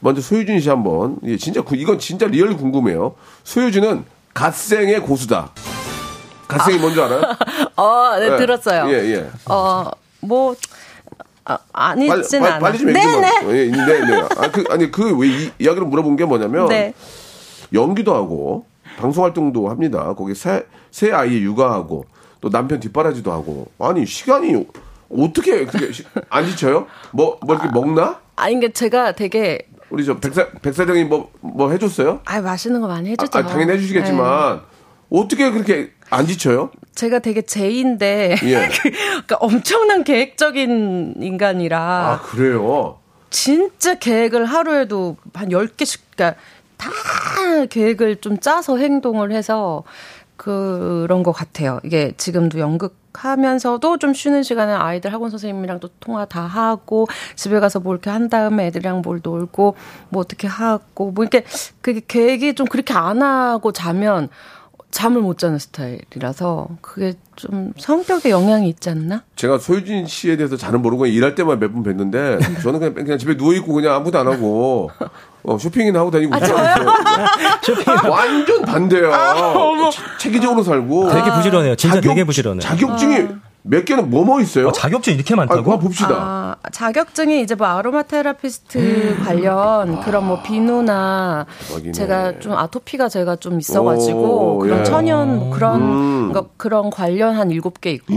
먼저 0.00 0.22
소유진 0.22 0.58
씨 0.60 0.70
한번. 0.70 1.18
예, 1.26 1.36
진짜 1.36 1.60
구- 1.60 1.76
이건 1.76 1.98
진짜 1.98 2.26
real 2.28 2.56
궁금해요. 2.56 3.14
소유진은 3.44 4.04
갓생의 4.32 5.00
고수다. 5.02 5.50
갓생이 6.48 6.78
뭔지 6.78 6.98
알아요? 7.02 7.20
어, 7.76 8.16
네, 8.18 8.32
예. 8.32 8.36
들었어요. 8.38 8.88
예, 8.90 8.94
예. 9.16 9.26
어, 9.50 9.84
뭐 10.20 10.54
아, 11.44 11.58
아니진 11.72 12.40
빨리. 12.40 12.60
빨리 12.60 12.78
좀 12.78 12.88
얘기 12.90 13.00
좀. 13.00 13.12
네네. 13.20 13.26
하고. 13.36 13.56
예, 13.56 13.66
네, 13.70 14.00
네. 14.06 14.20
아, 14.38 14.50
그, 14.50 14.64
아니, 14.70 14.90
그, 14.90 15.16
왜 15.18 15.28
이 15.28 15.50
이야기를 15.58 15.86
물어본 15.86 16.16
게 16.16 16.24
뭐냐면. 16.24 16.68
네. 16.68 16.92
연기도 17.72 18.14
하고, 18.14 18.66
방송 18.98 19.24
활동도 19.24 19.68
합니다. 19.68 20.14
거기 20.14 20.34
세, 20.34 20.66
세 20.90 21.12
아이 21.12 21.38
육아하고, 21.42 22.04
또 22.40 22.50
남편 22.50 22.80
뒷바라지도 22.80 23.30
하고. 23.32 23.68
아니, 23.78 24.06
시간이 24.06 24.66
어떻게 25.10 25.64
그렇게 25.66 25.92
시- 25.92 26.04
안 26.28 26.46
지쳐요? 26.46 26.86
뭐, 27.12 27.38
뭐 27.44 27.54
이렇게 27.56 27.68
먹나? 27.72 28.18
아니 28.36 28.54
이게 28.54 28.72
제가 28.72 29.12
되게 29.12 29.66
우리 29.90 30.04
저 30.04 30.16
백사, 30.18 30.46
백사장이 30.62 31.04
뭐, 31.04 31.30
뭐 31.40 31.70
해줬어요? 31.70 32.20
아 32.24 32.40
맛있는 32.40 32.80
거 32.80 32.86
많이 32.88 33.10
해주죠. 33.10 33.38
아, 33.38 33.42
당연히 33.44 33.72
해주시겠지만, 33.72 34.56
네. 34.56 34.62
어떻게 35.10 35.50
그렇게 35.50 35.90
안 36.08 36.26
지쳐요? 36.26 36.70
제가 36.94 37.18
되게 37.20 37.42
제인데 37.42 38.36
예. 38.42 38.68
그러니까 39.26 39.36
엄청난 39.40 40.04
계획적인 40.04 41.14
인간이라 41.20 41.78
아, 41.78 42.20
그래요? 42.22 42.98
진짜 43.30 43.94
계획을 43.94 44.44
하루에도 44.44 45.16
한 45.34 45.50
10개씩 45.50 46.00
그러니까 46.16 46.40
다 46.76 46.90
계획을 47.68 48.20
좀 48.20 48.38
짜서 48.38 48.78
행동을 48.78 49.32
해서 49.32 49.84
그런 50.36 51.22
것 51.22 51.32
같아요. 51.32 51.80
이게 51.84 52.14
지금도 52.16 52.58
연극 52.58 52.98
하면서도 53.12 53.98
좀 53.98 54.14
쉬는 54.14 54.42
시간에 54.42 54.72
아이들 54.72 55.12
학원 55.12 55.30
선생님이랑 55.30 55.80
또 55.80 55.88
통화 56.00 56.24
다 56.24 56.42
하고 56.42 57.06
집에 57.36 57.60
가서 57.60 57.80
뭐 57.80 57.92
이렇게 57.92 58.08
한 58.08 58.28
다음에 58.28 58.66
애들이랑 58.68 59.02
뭘 59.02 59.20
놀고 59.22 59.76
뭐 60.08 60.20
어떻게 60.22 60.46
하고 60.46 61.10
뭐 61.10 61.24
이렇게 61.24 61.44
그게 61.82 62.00
계획이 62.06 62.54
좀 62.54 62.66
그렇게 62.66 62.94
안 62.94 63.22
하고 63.22 63.72
자면 63.72 64.28
잠을 64.90 65.20
못 65.22 65.38
자는 65.38 65.58
스타일이라서 65.58 66.68
그게 66.80 67.14
좀 67.36 67.72
성격에 67.78 68.30
영향이 68.30 68.68
있지 68.68 68.90
않나? 68.90 69.22
제가 69.36 69.58
소유진 69.58 70.06
씨에 70.06 70.36
대해서 70.36 70.56
잘은 70.56 70.82
모르고 70.82 71.06
일할 71.06 71.34
때만 71.34 71.58
몇 71.60 71.72
번 71.72 71.84
뵀는데 71.84 72.60
저는 72.62 72.80
그냥, 72.80 72.94
그냥 72.94 73.18
집에 73.18 73.36
누워 73.36 73.54
있고 73.54 73.72
그냥 73.74 73.94
아무것도 73.94 74.18
안 74.18 74.26
하고 74.26 74.90
어, 75.44 75.56
쇼핑이나 75.58 76.00
하고 76.00 76.10
다니고 76.10 76.32
쇼핑 77.62 77.84
완전 78.10 78.62
반대야. 78.62 79.34
체- 79.92 80.02
체계적으로 80.18 80.62
살고 80.62 81.10
되게 81.12 81.30
부지런해요. 81.32 81.76
진짜 81.76 82.00
되게 82.00 82.24
부지런해요. 82.24 82.60
자격증이 82.60 83.28
몇 83.62 83.84
개는 83.84 84.08
뭐뭐 84.10 84.40
있어요? 84.40 84.68
어, 84.68 84.72
자격증 84.72 85.14
이렇게 85.14 85.34
아, 85.34 85.36
많다고? 85.36 85.62
그거 85.64 85.78
봅시다. 85.78 86.08
아, 86.12 86.56
자격증이 86.72 87.42
이제 87.42 87.54
뭐 87.54 87.66
아로마 87.66 88.02
테라피스트 88.02 89.18
관련 89.24 90.00
그런 90.00 90.26
뭐 90.26 90.42
비누나 90.42 91.46
대박이네. 91.68 91.92
제가 91.92 92.38
좀 92.38 92.52
아토피가 92.54 93.08
제가 93.08 93.36
좀 93.36 93.58
있어가지고 93.60 94.56
오, 94.56 94.58
그런 94.60 94.80
예. 94.80 94.84
천연 94.84 95.38
뭐 95.38 95.50
그런 95.50 96.32
거- 96.32 96.48
그런 96.56 96.90
관련 96.90 97.34
한 97.36 97.50
일곱 97.50 97.80
개 97.80 97.90
있고 97.90 98.14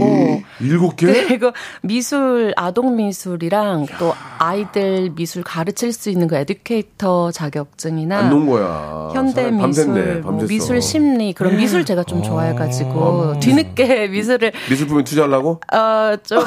일곱 0.60 0.96
개? 0.96 1.06
그리고 1.26 1.52
미술 1.82 2.52
아동 2.56 2.96
미술이랑 2.96 3.86
또 3.98 4.14
아이들 4.38 5.10
미술 5.14 5.42
가르칠 5.42 5.92
수 5.92 6.10
있는 6.10 6.26
그 6.26 6.36
에듀케이터 6.36 7.32
자격증이나 7.32 8.18
안 8.18 8.30
놓은 8.30 8.46
거야. 8.46 9.10
현대 9.12 9.50
미술, 9.50 9.86
밤샜네, 9.94 10.20
뭐. 10.20 10.42
미술 10.46 10.80
심리 10.80 11.32
그런 11.32 11.56
미술 11.56 11.84
제가 11.84 12.04
좀 12.04 12.22
좋아해가지고 12.22 13.40
뒤늦게 13.40 14.08
미술을 14.14 14.52
미술품에 14.70 15.04
투자 15.04 15.26
하려고? 15.34 15.60
어, 15.72 16.16
좀 16.22 16.42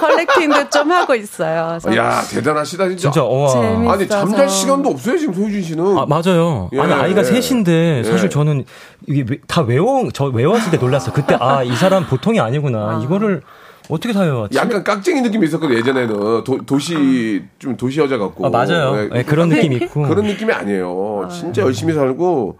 컬렉팅도 0.00 0.70
좀 0.70 0.90
하고 0.90 1.14
있어요. 1.14 1.78
야 1.96 2.22
대단하시다 2.30 2.88
진짜. 2.88 3.10
진짜, 3.10 3.24
와. 3.24 3.48
재밌- 3.48 3.90
아니. 3.90 4.08
잠잘 4.08 4.48
시간도 4.48 4.90
없어요 4.90 5.18
지금 5.18 5.34
소유진 5.34 5.62
씨는. 5.62 5.98
아, 5.98 6.06
맞아요. 6.06 6.70
예, 6.72 6.80
아니, 6.80 6.92
아이가 6.92 7.20
예. 7.20 7.24
셋인데, 7.24 8.04
사실 8.04 8.26
예. 8.26 8.28
저는 8.28 8.64
이게 9.06 9.24
왜- 9.28 9.38
다 9.46 9.62
외워, 9.62 10.08
저 10.12 10.26
외웠을 10.26 10.70
때 10.70 10.76
놀랐어요. 10.76 11.12
그때, 11.12 11.36
아, 11.40 11.62
이 11.62 11.74
사람 11.76 12.06
보통이 12.06 12.40
아니구나. 12.40 13.00
이거를 13.04 13.42
어떻게 13.88 14.12
다 14.12 14.20
외웠지? 14.20 14.56
약간 14.58 14.84
깍쟁이 14.84 15.22
느낌이 15.22 15.46
있었거든 15.46 15.76
예전에는 15.76 16.44
도, 16.44 16.58
도시 16.66 17.42
좀 17.58 17.76
도시 17.76 18.00
여자 18.00 18.18
같고. 18.18 18.46
아, 18.46 18.50
맞아요. 18.50 18.96
예, 18.98 19.18
예, 19.18 19.22
그런 19.22 19.48
느낌이 19.48 19.76
있고. 19.76 20.02
그런 20.02 20.26
느낌이 20.26 20.52
아니에요. 20.52 21.28
진짜 21.30 21.62
열심히 21.62 21.94
살고 21.94 22.58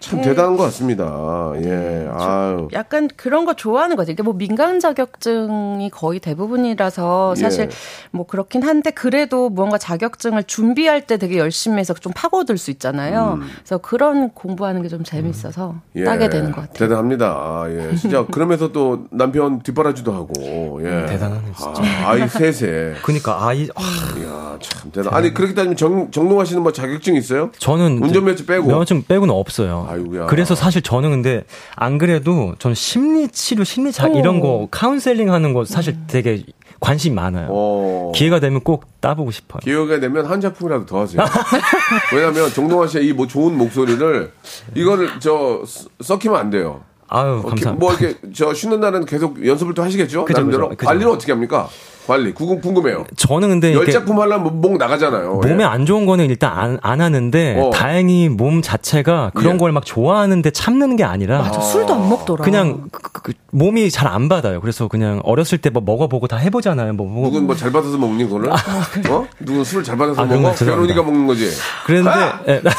참 0.00 0.20
대단한 0.22 0.56
것 0.56 0.62
같습니다. 0.64 1.52
예, 1.62 2.08
아유. 2.12 2.68
약간 2.72 3.08
그런 3.16 3.44
거 3.44 3.54
좋아하는 3.54 3.96
거지. 3.96 4.12
이게 4.12 4.22
뭐 4.22 4.32
민간 4.34 4.78
자격증이 4.78 5.90
거의 5.90 6.20
대부분이라서 6.20 7.34
사실 7.34 7.64
예. 7.64 7.68
뭐 8.12 8.24
그렇긴 8.26 8.62
한데 8.62 8.90
그래도 8.92 9.48
무언가 9.50 9.76
자격증을 9.76 10.44
준비할 10.44 11.06
때 11.06 11.16
되게 11.16 11.36
열심히 11.38 11.78
해서 11.78 11.94
좀 11.94 12.12
파고들 12.14 12.58
수 12.58 12.70
있잖아요. 12.70 13.38
그래서 13.58 13.78
그런 13.78 14.30
공부하는 14.30 14.82
게 14.82 14.88
좀 14.88 15.04
재밌어서 15.04 15.72
음. 15.72 15.80
예, 15.96 16.04
따게 16.04 16.30
되는 16.30 16.50
것 16.50 16.62
같아요. 16.62 16.72
대단합니다. 16.74 17.26
아, 17.26 17.66
예, 17.68 17.94
진짜 17.96 18.24
그러면서 18.32 18.72
또 18.72 19.04
남편 19.10 19.60
뒷바라지도 19.62 20.12
하고. 20.14 20.80
예. 20.82 21.04
대단하네, 21.06 21.42
진짜. 21.54 21.82
아, 22.06 22.10
아이 22.12 22.26
셋에. 22.26 22.94
그니까, 23.04 23.46
아이, 23.46 23.68
아, 23.74 23.82
이야, 24.18 24.58
참 24.62 24.90
대단. 24.92 25.12
아니 25.12 25.34
그렇게 25.34 25.52
따지면 25.54 25.76
정 25.76 26.10
정동아 26.10 26.44
씨는 26.46 26.62
뭐 26.62 26.72
자격증 26.72 27.16
있어요? 27.16 27.50
저는. 27.58 28.02
운전면허 28.02 28.44
빼고. 28.46 28.66
면허증 28.68 29.02
빼고는 29.06 29.34
없어요. 29.34 29.86
아이고야. 29.88 30.26
그래서 30.26 30.54
사실 30.54 30.82
저는 30.82 31.10
근데, 31.10 31.44
안 31.76 31.98
그래도 31.98 32.54
전 32.58 32.74
심리 32.74 33.28
치료, 33.28 33.64
심리 33.64 33.92
자, 33.92 34.08
이런 34.08 34.40
거, 34.40 34.68
카운셀링 34.70 35.32
하는 35.32 35.52
거 35.52 35.64
사실 35.64 35.96
되게 36.06 36.44
관심 36.80 37.14
많아요. 37.16 37.48
어. 37.50 38.12
기회가 38.14 38.38
되면 38.40 38.60
꼭 38.60 38.84
따보고 39.00 39.30
싶어요. 39.32 39.60
기회가 39.64 39.98
되면 40.00 40.26
한 40.26 40.40
작품이라도 40.40 40.86
더 40.86 41.00
하세요. 41.00 41.22
왜냐면 42.14 42.50
정동화 42.52 42.86
씨의 42.86 43.06
이 43.08 43.12
뭐 43.12 43.26
좋은 43.26 43.56
목소리를 43.58 44.32
이거를 44.76 45.18
저 45.20 45.62
써- 45.66 45.88
썩히면 46.00 46.38
안 46.38 46.50
돼요. 46.50 46.82
아유, 47.08 47.40
어, 47.44 47.54
기- 47.54 47.62
감사합니다. 47.62 47.72
뭐 47.74 47.92
이렇게 47.94 48.18
저 48.34 48.52
쉬는 48.54 48.80
날은 48.80 49.06
계속 49.06 49.44
연습을 49.44 49.74
또 49.74 49.82
하시겠죠? 49.82 50.24
그죠, 50.26 50.38
나름대로 50.38 50.68
그죠, 50.68 50.76
그죠. 50.76 50.86
관리를 50.88 51.08
어떻게 51.10 51.32
합니까? 51.32 51.68
관리 52.08 52.32
궁금 52.32 52.60
궁금해요. 52.60 53.04
저는 53.16 53.48
근데 53.50 53.74
열 53.74 53.86
작품 53.90 54.18
하려면 54.18 54.60
목 54.60 54.78
나가잖아요. 54.78 55.34
몸에 55.34 55.58
예. 55.60 55.64
안 55.64 55.84
좋은 55.86 56.06
거는 56.06 56.24
일단 56.30 56.50
안, 56.52 56.78
안 56.82 57.00
하는데 57.02 57.60
어. 57.60 57.70
다행히 57.70 58.28
몸 58.30 58.62
자체가 58.62 59.30
그런 59.34 59.54
예. 59.54 59.58
걸막 59.58 59.84
좋아하는데 59.84 60.50
참는 60.50 60.96
게 60.96 61.04
아니라 61.04 61.50
저 61.52 61.60
술도 61.60 61.94
안 61.94 62.08
먹더라. 62.08 62.42
그냥 62.44 62.88
그, 62.90 63.00
그- 63.12 63.22
그 63.22 63.32
몸이 63.52 63.90
잘 63.90 64.08
안 64.08 64.28
받아요. 64.30 64.60
그래서 64.62 64.88
그냥 64.88 65.20
어렸을 65.22 65.58
때 65.58 65.68
뭐 65.68 65.82
먹어보고 65.84 66.26
다 66.28 66.38
해보잖아요. 66.38 66.94
뭐, 66.94 67.06
뭐 67.06 67.24
누군 67.26 67.44
뭐 67.46 67.54
잘 67.54 67.70
받아서 67.70 67.98
먹니 67.98 68.24
그거를? 68.24 68.50
어? 68.50 69.26
누군 69.40 69.62
술잘 69.64 69.98
받아서 69.98 70.22
아, 70.22 70.24
먹어? 70.24 70.54
베로니가 70.54 71.02
먹는 71.02 71.26
거지. 71.26 71.50
그랬는데 71.84 72.18
아! 72.18 72.40
예. 72.48 72.62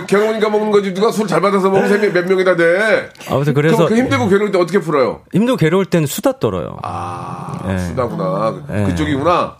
개- 0.00 0.06
괴로우니까 0.06 0.48
먹는 0.50 0.70
거지 0.70 0.92
누가 0.94 1.10
술 1.10 1.26
잘 1.26 1.40
받아서 1.40 1.70
먹는 1.70 1.88
셈이 1.88 2.12
몇 2.12 2.26
명이나 2.26 2.56
돼. 2.56 3.08
아무튼 3.30 3.54
그래서 3.54 3.86
그 3.86 3.96
힘들고 3.96 4.28
괴로울 4.28 4.50
때 4.52 4.58
어떻게 4.58 4.78
풀어요? 4.80 5.20
힘들고 5.32 5.56
괴로울 5.56 5.86
때는 5.86 6.06
수다 6.06 6.38
떨어요. 6.38 6.76
아, 6.82 7.58
예. 7.72 7.78
수다구나. 7.78 8.54
예. 8.74 8.84
그쪽이구나. 8.86 9.56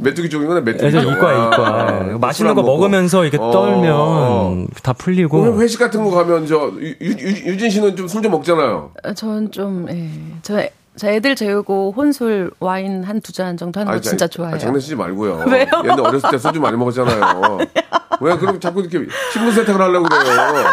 메뚜기 0.00 0.30
쪽이구나, 0.30 0.60
메뚜기 0.60 0.84
예, 0.86 0.90
저 0.92 1.00
쪽. 1.00 1.10
이과 1.12 1.28
아, 1.28 1.50
이과 1.56 2.04
술 2.10 2.18
맛있는 2.18 2.50
안 2.50 2.54
거. 2.56 2.62
먹으면서 2.62 3.24
이렇게 3.24 3.38
어, 3.42 3.50
떨면 3.50 3.92
어. 3.92 4.64
다 4.82 4.92
풀리고 4.92 5.38
오늘 5.40 5.58
회식 5.58 5.80
같은 5.80 6.04
거 6.04 6.10
가면 6.10 6.46
저 6.46 6.70
유, 6.80 6.94
유, 7.00 7.28
유진 7.50 7.70
씨는 7.70 7.96
좀 7.96 8.06
술좀 8.06 8.30
먹잖아요. 8.32 8.92
아, 9.02 9.12
저는 9.12 9.50
좀, 9.50 9.86
예. 9.90 10.08
저, 10.42 10.60
애- 10.60 10.70
저 10.96 11.08
애들 11.10 11.34
재우고 11.34 11.92
혼술 11.96 12.52
와인 12.60 13.02
한 13.04 13.20
두 13.20 13.32
잔 13.32 13.56
정도 13.56 13.80
하는 13.80 13.92
거 13.92 14.00
자- 14.00 14.08
진짜 14.10 14.26
좋아해요. 14.28 14.54
아, 14.54 14.58
장난치지 14.58 14.94
말고요. 14.94 15.44
왜요? 15.50 15.66
옛날 15.84 16.00
어렸을 16.00 16.30
때 16.30 16.38
소주 16.38 16.60
많이 16.60 16.76
먹었잖아요. 16.76 17.58
왜 18.20 18.36
그럼 18.36 18.60
자꾸 18.60 18.80
이렇게 18.80 19.10
신분 19.32 19.52
세탁을 19.54 19.80
하려고 19.80 20.06
그래요? 20.08 20.64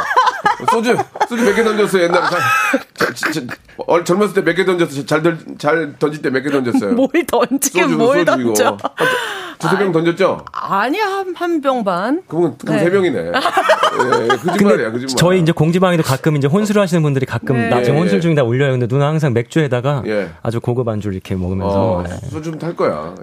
소주 0.72 0.95
소주 1.30 1.43
몇 1.43 1.53
개 1.55 1.64
던졌어요 1.64 2.03
옛날에. 2.03 2.22
자, 2.30 2.38
자, 2.95 3.14
자, 3.14 3.32
자, 3.32 3.41
어, 3.88 4.03
젊었을 4.03 4.34
때 4.36 4.41
몇 4.41 4.55
개 4.55 4.66
던졌어요. 4.66 5.05
잘, 5.05 5.22
던, 5.24 5.39
잘 5.57 5.93
던질 5.99 6.22
때 6.22 6.30
몇 6.30 6.43
개 6.43 6.49
던졌어요. 6.51 6.93
뭘 6.95 7.09
던지긴 7.28 7.84
소주, 7.84 7.97
뭘 7.97 8.20
소주 8.20 8.26
던져. 8.26 8.78
이거. 8.78 8.78
두세 9.59 9.78
병 9.78 9.91
던졌죠? 9.93 10.43
아니야, 10.51 11.05
한, 11.05 11.34
한 11.38 11.61
병 11.61 11.86
반. 11.86 12.22
그러면, 12.28 12.57
그럼 12.57 12.76
네. 12.76 12.84
세 12.84 12.89
병이네. 12.91 13.20
예, 13.32 14.28
거짓말이야, 14.28 14.91
거짓말. 14.91 15.16
저희 15.16 15.39
이제 15.39 15.53
공지방에도 15.53 16.03
가끔 16.03 16.36
이제 16.36 16.47
혼술을 16.47 16.82
하시는 16.82 17.01
분들이 17.01 17.26
가끔 17.26 17.55
네. 17.55 17.70
나중에 17.70 17.95
예, 17.95 17.99
혼술 18.01 18.18
예. 18.18 18.22
중이다 18.22 18.43
올려요. 18.43 18.72
근데 18.72 18.88
누나 18.88 19.07
항상 19.07 19.32
맥주에다가 19.34 20.03
예. 20.07 20.32
아주 20.41 20.59
고급 20.59 20.89
안주를 20.89 21.14
이렇게 21.16 21.36
먹으면서 21.36 21.76
어, 21.99 22.03
예. 22.09 22.30
소주 22.30 22.51
좀탈 22.51 22.76
거야. 22.76 23.16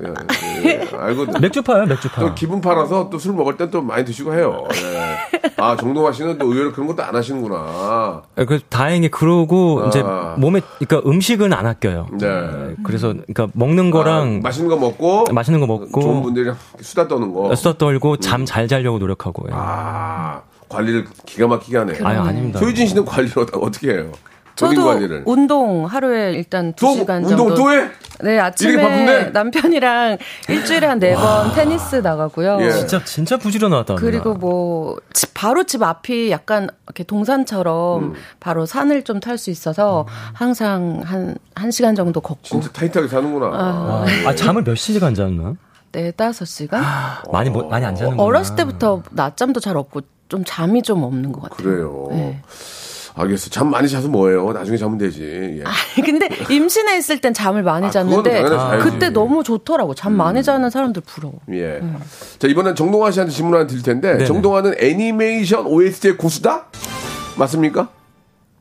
예, 0.64 0.68
예, 0.70 0.88
알거든. 0.96 1.40
맥주 1.42 1.60
파요, 1.62 1.84
맥주 1.84 2.08
파. 2.08 2.22
또 2.22 2.34
기분 2.34 2.60
팔아서 2.62 3.10
또 3.10 3.18
술 3.18 3.34
먹을 3.34 3.58
땐 3.58 3.70
또 3.70 3.82
많이 3.82 4.02
드시고 4.06 4.32
해요. 4.32 4.66
예. 4.82 5.18
아, 5.58 5.76
정동화 5.76 6.10
씨는 6.12 6.38
또 6.38 6.46
의외로 6.46 6.72
그런 6.72 6.86
것도 6.86 7.02
안 7.02 7.14
하시 7.14 7.29
는구나. 7.34 8.22
예, 8.38 8.44
그래서 8.44 8.64
다행히 8.68 9.08
그러고 9.10 9.82
아. 9.84 9.88
이제 9.88 10.02
몸에 10.38 10.60
그러니까 10.78 11.08
음식은 11.08 11.52
안 11.52 11.66
아껴요. 11.66 12.06
네. 12.18 12.26
예, 12.26 12.76
그래서 12.82 13.08
그러니까 13.08 13.48
먹는 13.54 13.90
거랑 13.90 14.36
아, 14.38 14.40
맛있는 14.42 14.68
거 14.70 14.76
먹고 14.76 15.24
맛있는 15.32 15.60
거 15.60 15.66
먹고 15.66 16.00
좋은 16.00 16.22
분들이랑 16.22 16.56
수다 16.80 17.08
떠는 17.08 17.32
거. 17.32 17.54
수다 17.54 17.78
떨고 17.78 18.16
잠 18.18 18.44
잘 18.44 18.66
자려고 18.68 18.98
노력하고. 18.98 19.46
예. 19.48 19.52
아 19.54 20.42
관리를 20.68 21.06
기가 21.26 21.46
막히게 21.48 21.76
하네. 21.78 21.94
아유, 22.02 22.20
아닙니다. 22.20 22.58
소유진 22.58 22.86
씨는 22.86 23.04
관리를 23.04 23.44
어떻게 23.54 23.92
해요? 23.92 24.12
저도 24.56 24.84
관리를. 24.84 25.22
운동 25.26 25.86
하루에 25.86 26.32
일단 26.32 26.72
또 26.78 26.88
2시간 26.88 27.24
운동 27.24 27.36
정도. 27.36 27.54
또 27.54 27.72
해? 27.72 27.88
네, 28.22 28.38
아침에? 28.38 29.30
남편이랑 29.30 30.18
일주일에 30.48 30.86
한 30.86 30.98
네 30.98 31.14
번 31.14 31.54
테니스 31.54 31.96
나가고요. 31.96 32.58
예. 32.60 32.70
진짜 32.72 33.02
진짜 33.04 33.36
부지런하다. 33.36 33.94
그리고. 33.96 34.34
뭐, 34.34 34.96
집, 35.12 35.32
바로 35.34 35.64
집 35.64 35.82
앞이 35.82 36.30
약간 36.30 36.68
이렇게 36.86 37.04
동산처럼 37.04 38.02
음. 38.02 38.14
바로 38.40 38.66
산을 38.66 39.02
좀 39.04 39.20
탈 39.20 39.36
수 39.38 39.50
있어서 39.50 40.06
항상 40.32 41.00
한, 41.04 41.36
한 41.54 41.70
시간 41.70 41.94
정도 41.94 42.20
걷고, 42.20 42.42
진짜 42.42 42.68
타이트하게 42.72 43.08
사는구나. 43.08 43.46
아, 43.52 44.04
아, 44.26 44.34
잠을 44.34 44.64
몇 44.64 44.74
시간 44.76 45.14
잤나? 45.14 45.54
네, 45.92 46.10
다섯 46.12 46.44
시간? 46.44 46.82
많이 47.32 47.50
못- 47.50 47.66
많이 47.68 47.84
안 47.84 47.94
자는 47.96 48.16
거. 48.16 48.22
어렸을 48.22 48.54
때부터 48.56 49.02
낮잠도 49.10 49.60
잘 49.60 49.76
없고, 49.76 50.02
좀 50.28 50.44
잠이 50.46 50.82
좀 50.82 51.02
없는 51.02 51.32
것 51.32 51.42
같아요. 51.42 51.56
그래요. 51.56 52.06
네. 52.10 52.40
알겠어. 53.20 53.50
잠 53.50 53.70
많이 53.70 53.88
자서 53.88 54.08
뭐예요? 54.08 54.52
나중에 54.52 54.76
자면 54.76 54.98
되지. 54.98 55.22
예. 55.22 56.02
근데 56.02 56.28
임신해 56.48 56.96
있을 56.98 57.20
땐 57.20 57.32
잠을 57.34 57.62
많이 57.62 57.86
아, 57.86 57.90
잤는데. 57.90 58.42
그때 58.82 59.10
너무 59.10 59.42
좋더라고. 59.44 59.94
잠 59.94 60.12
많이 60.12 60.42
자는 60.42 60.70
사람들 60.70 61.02
부러워. 61.06 61.34
예. 61.52 61.80
자, 62.38 62.48
이번엔 62.48 62.74
정동환 62.74 63.12
씨한테 63.12 63.32
질문 63.32 63.54
하나 63.54 63.66
드릴 63.66 63.82
텐데, 63.82 64.12
네네. 64.12 64.24
정동환은 64.26 64.74
애니메이션 64.78 65.66
OST의 65.66 66.16
고수다? 66.16 66.66
맞습니까? 67.36 67.88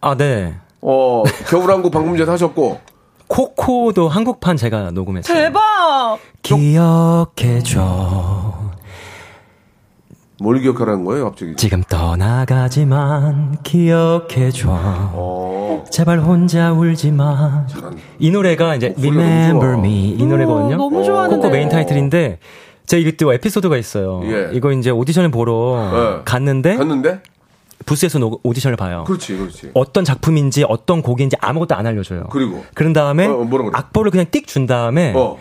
아, 0.01 0.15
네. 0.15 0.55
어, 0.81 1.23
겨울왕국 1.49 1.91
방금전 1.91 2.29
하셨고, 2.29 2.79
코코도 3.27 4.09
한국판 4.09 4.57
제가 4.57 4.91
녹음했어요. 4.91 5.37
대박! 5.37 6.17
기억해줘. 6.41 7.79
뭘 10.41 10.59
기억하라는 10.61 11.03
거예요, 11.03 11.25
갑자기? 11.25 11.55
지금 11.57 11.83
떠나가지만 11.83 13.57
기억해줘. 13.63 14.67
어, 14.69 15.83
제발 15.91 16.19
혼자 16.19 16.71
울지 16.71 17.11
마. 17.11 17.65
이 18.19 18.31
노래가 18.31 18.75
이제 18.75 18.93
너무 18.97 19.19
Remember 19.19 19.73
Me 19.79 20.11
이 20.11 20.25
노래거든요. 20.25 20.75
어, 20.75 20.77
너무 20.77 21.03
좋아하는데. 21.03 21.35
코코 21.35 21.49
메인 21.49 21.67
타이틀인데 21.67 22.39
제가 22.85 23.01
이게 23.01 23.11
또 23.17 23.33
에피소드가 23.33 23.75
있어요. 23.77 24.21
예. 24.23 24.49
이거 24.53 24.71
이제 24.71 24.89
오디션을 24.91 25.29
보러 25.29 26.17
예. 26.19 26.21
갔는데 26.23 26.77
갔는데? 26.77 27.21
부스에서 27.85 28.19
노- 28.19 28.39
오디션을 28.43 28.77
봐요. 28.77 29.03
그렇지, 29.07 29.37
그렇지. 29.37 29.71
어떤 29.73 30.03
작품인지 30.03 30.65
어떤 30.67 31.01
곡인지 31.01 31.35
아무것도 31.39 31.75
안 31.75 31.85
알려줘요. 31.87 32.25
그리고? 32.31 32.63
그런 32.73 32.93
다음에 32.93 33.25
어, 33.27 33.37
뭐라 33.43 33.65
그래? 33.65 33.71
악보를 33.73 34.11
그냥 34.11 34.25
띡 34.27 34.47
준 34.47 34.65
다음에 34.67 35.13
어, 35.15 35.37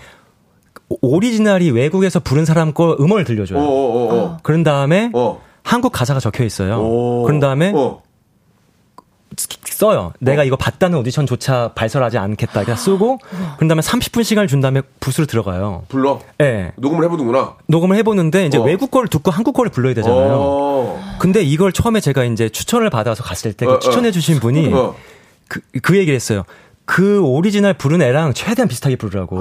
오- 0.89 0.99
오리지널이 1.17 1.71
외국에서 1.71 2.21
부른 2.21 2.45
사람 2.45 2.73
거 2.73 2.97
음원을 2.99 3.25
들려줘요. 3.25 3.59
어, 3.59 3.63
어, 3.63 4.15
어. 4.15 4.37
그런 4.43 4.63
다음에 4.63 5.11
어. 5.15 5.41
한국 5.63 5.93
가사가 5.93 6.21
적혀 6.21 6.45
있어요. 6.45 6.77
어. 6.81 7.23
그런 7.25 7.41
다음에 7.41 7.73
어. 7.75 8.03
써요. 9.65 10.13
내가 10.19 10.43
이거 10.43 10.57
봤다는 10.57 10.99
오디션조차 10.99 11.73
발설하지 11.75 12.19
않겠다. 12.19 12.65
그냥 12.65 12.77
쓰고 12.77 13.19
그런 13.57 13.69
다음에 13.69 13.81
30분 13.83 14.25
시간을 14.25 14.49
준 14.49 14.61
다음에 14.61 14.83
부스로 14.99 15.27
들어가요. 15.27 15.85
불러? 15.89 16.19
예. 16.41 16.73
녹음을 16.77 17.05
해보는구나. 17.05 17.55
녹음을 17.67 17.97
해보는데 17.99 18.47
이제 18.47 18.59
어. 18.59 18.63
외국 18.63 18.91
거를 18.91 19.09
듣고 19.09 19.31
한국 19.31 19.53
거를 19.53 19.71
불러야 19.71 19.95
되잖아요. 19.95 20.33
어. 20.41 21.01
근데 21.21 21.43
이걸 21.43 21.73
처음에 21.73 22.01
제가 22.01 22.25
이제 22.25 22.49
추천을 22.49 22.91
받아서 22.91 23.23
갔을 23.23 23.53
때그 23.53 23.71
어, 23.73 23.75
어. 23.77 23.79
추천해주신 23.79 24.41
분이 24.41 24.73
어. 24.73 24.97
그, 25.47 25.61
그 25.83 25.97
얘기를 25.97 26.17
했어요. 26.17 26.43
그 26.85 27.21
오리지널 27.23 27.75
부른 27.75 28.03
애랑 28.03 28.33
최대한 28.35 28.67
비슷하게 28.67 28.97
부르라고. 28.97 29.39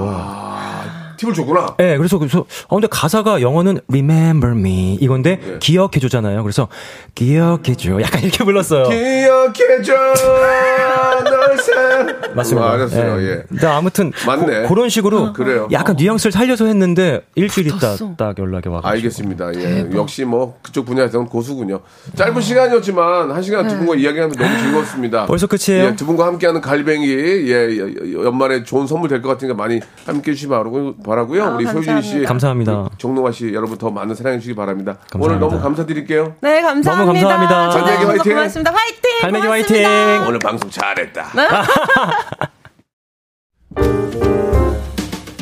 팁을 1.18 1.34
줬구나. 1.34 1.76
예, 1.80 1.96
그래서, 1.98 2.18
그래서, 2.18 2.46
어, 2.68 2.76
근데 2.76 2.86
가사가 2.90 3.42
영어는 3.42 3.80
remember 3.88 4.56
me 4.56 4.94
이건데 5.00 5.40
예. 5.46 5.58
기억해주잖아요. 5.58 6.42
그래서 6.42 6.68
기억해줘. 7.14 8.00
약간 8.00 8.22
이렇게 8.22 8.44
불렀어요. 8.44 8.88
기억해줘, 8.88 9.92
널 11.24 11.58
사. 11.58 12.32
맞습니다. 12.34 12.66
어, 12.66 12.70
알았어요, 12.72 13.22
예. 13.22 13.42
근데 13.48 13.66
아무튼 13.66 14.12
맞네. 14.26 14.62
고, 14.62 14.74
그런 14.74 14.88
식으로 14.88 15.32
그래요. 15.32 15.68
약간 15.72 15.96
뉘앙스를 15.96 16.32
살려서 16.32 16.66
했는데 16.66 17.22
일주일 17.34 17.66
있다. 17.68 17.96
딱 18.16 18.38
연락이 18.38 18.68
와가지고. 18.68 18.88
알겠습니다. 18.88 19.54
예. 19.56 19.88
역시 19.94 20.24
뭐 20.24 20.58
그쪽 20.62 20.86
분야에서는 20.86 21.26
고수군요. 21.26 21.80
짧은 22.14 22.40
시간이었지만 22.40 23.30
한 23.32 23.42
시간 23.42 23.66
두 23.66 23.76
분과 23.78 23.96
이야기하면서 23.96 24.40
너무 24.42 24.58
즐거웠습니다. 24.58 25.26
벌써 25.26 25.46
끝이에요? 25.46 25.84
예, 25.86 25.96
두 25.96 26.06
분과 26.06 26.26
함께하는 26.26 26.60
갈뱅이 26.60 27.08
예, 27.08 27.48
예, 27.48 28.12
연말에 28.14 28.62
좋은 28.62 28.86
선물 28.86 29.08
될 29.08 29.18
것 29.18 29.28
같으니까 29.30 29.56
많이 29.56 29.80
함께 30.06 30.30
해 30.30 30.34
주시기 30.34 30.50
바라고, 30.50 30.94
바라고요. 31.08 31.44
아, 31.44 31.48
우리 31.54 31.66
소유진 31.66 32.02
씨, 32.02 32.22
감사합니다. 32.22 32.90
정동화 32.98 33.32
씨 33.32 33.54
여러분 33.54 33.78
더 33.78 33.90
많은 33.90 34.14
사랑해 34.14 34.38
주시기 34.38 34.54
바랍니다. 34.54 34.98
감사합니다. 35.10 35.24
오늘 35.24 35.38
너무 35.40 35.58
감사드릴게요. 35.62 36.34
네, 36.42 36.60
감사합니다. 36.60 36.96
너무 36.96 37.12
감사합니다. 37.14 37.68
갈매기 37.70 38.04
화이팅! 38.04 38.32
고맙습니다. 38.34 38.70
화이팅! 38.72 39.00
갈매기. 39.22 39.46
화이팅! 39.46 39.86
오늘 40.28 40.38
방송 40.38 40.68
잘했다. 40.70 41.32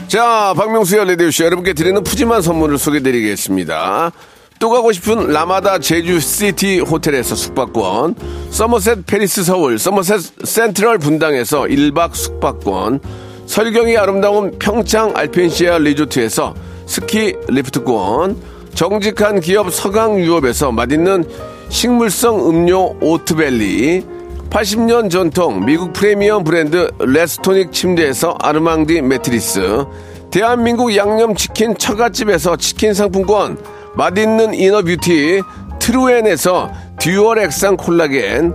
자, 0.06 0.54
박명수의 0.56 1.04
라디오쇼 1.04 1.42
여러분께 1.42 1.72
드리는 1.72 2.00
푸짐한 2.04 2.42
선물을 2.42 2.78
소개드리겠습니다. 2.78 4.12
또 4.58 4.70
가고 4.70 4.92
싶은 4.92 5.32
라마다 5.32 5.80
제주시티 5.80 6.80
호텔에서 6.80 7.34
숙박권, 7.34 8.14
서머셋 8.50 9.04
팰리스 9.04 9.42
서울, 9.42 9.78
서머셋 9.78 10.20
센트럴 10.44 10.98
분당에서 10.98 11.62
1박 11.62 12.14
숙박권, 12.14 13.00
설경이 13.46 13.96
아름다운 13.96 14.58
평창 14.58 15.12
알펜시아 15.14 15.78
리조트에서 15.78 16.54
스키 16.86 17.34
리프트권, 17.48 18.36
정직한 18.74 19.40
기업 19.40 19.72
서강유업에서 19.72 20.72
맛있는 20.72 21.24
식물성 21.68 22.48
음료 22.48 22.94
오트벨리, 23.00 24.04
80년 24.50 25.10
전통 25.10 25.64
미국 25.64 25.92
프리미엄 25.92 26.44
브랜드 26.44 26.90
레스토닉 26.98 27.72
침대에서 27.72 28.36
아르망디 28.40 29.02
매트리스 29.02 29.84
대한민국 30.30 30.94
양념치킨 30.94 31.76
처갓집에서 31.76 32.56
치킨 32.56 32.94
상품권 32.94 33.58
맛있는 33.96 34.54
inner 34.54 34.94
beauty 34.94 35.42
트루엔에서 35.78 36.72
듀얼 36.98 37.38
액상 37.40 37.76
콜라겐 37.76 38.54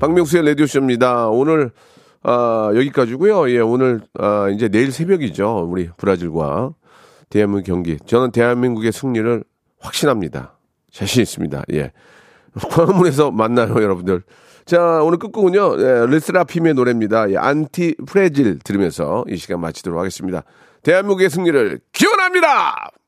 박명수의 0.00 0.46
라디오쇼입니다. 0.46 1.28
오늘 1.28 1.70
아, 2.22 2.72
여기까지고요. 2.74 3.50
예, 3.50 3.60
오늘 3.60 4.00
아, 4.18 4.48
이제 4.48 4.68
내일 4.68 4.90
새벽이죠. 4.90 5.68
우리 5.70 5.90
브라질과 5.96 6.74
대한민국 7.28 7.66
경기. 7.66 7.98
저는 8.06 8.32
대한민국의 8.32 8.92
승리를 8.92 9.44
확신합니다. 9.78 10.58
자신 10.90 11.22
있습니다. 11.22 11.62
예. 11.74 11.92
광화문에서 12.70 13.30
만나요, 13.30 13.74
여러분들. 13.74 14.22
자, 14.64 15.02
오늘 15.02 15.18
끝곡은요, 15.18 15.76
예, 15.78 16.06
르스라핌의 16.06 16.74
노래입니다. 16.74 17.30
예, 17.30 17.36
안티 17.36 17.94
프레질 18.06 18.58
들으면서 18.60 19.24
이 19.28 19.36
시간 19.36 19.60
마치도록 19.60 19.98
하겠습니다. 19.98 20.42
대한민국의 20.82 21.30
승리를 21.30 21.80
기원합니다! 21.92 22.99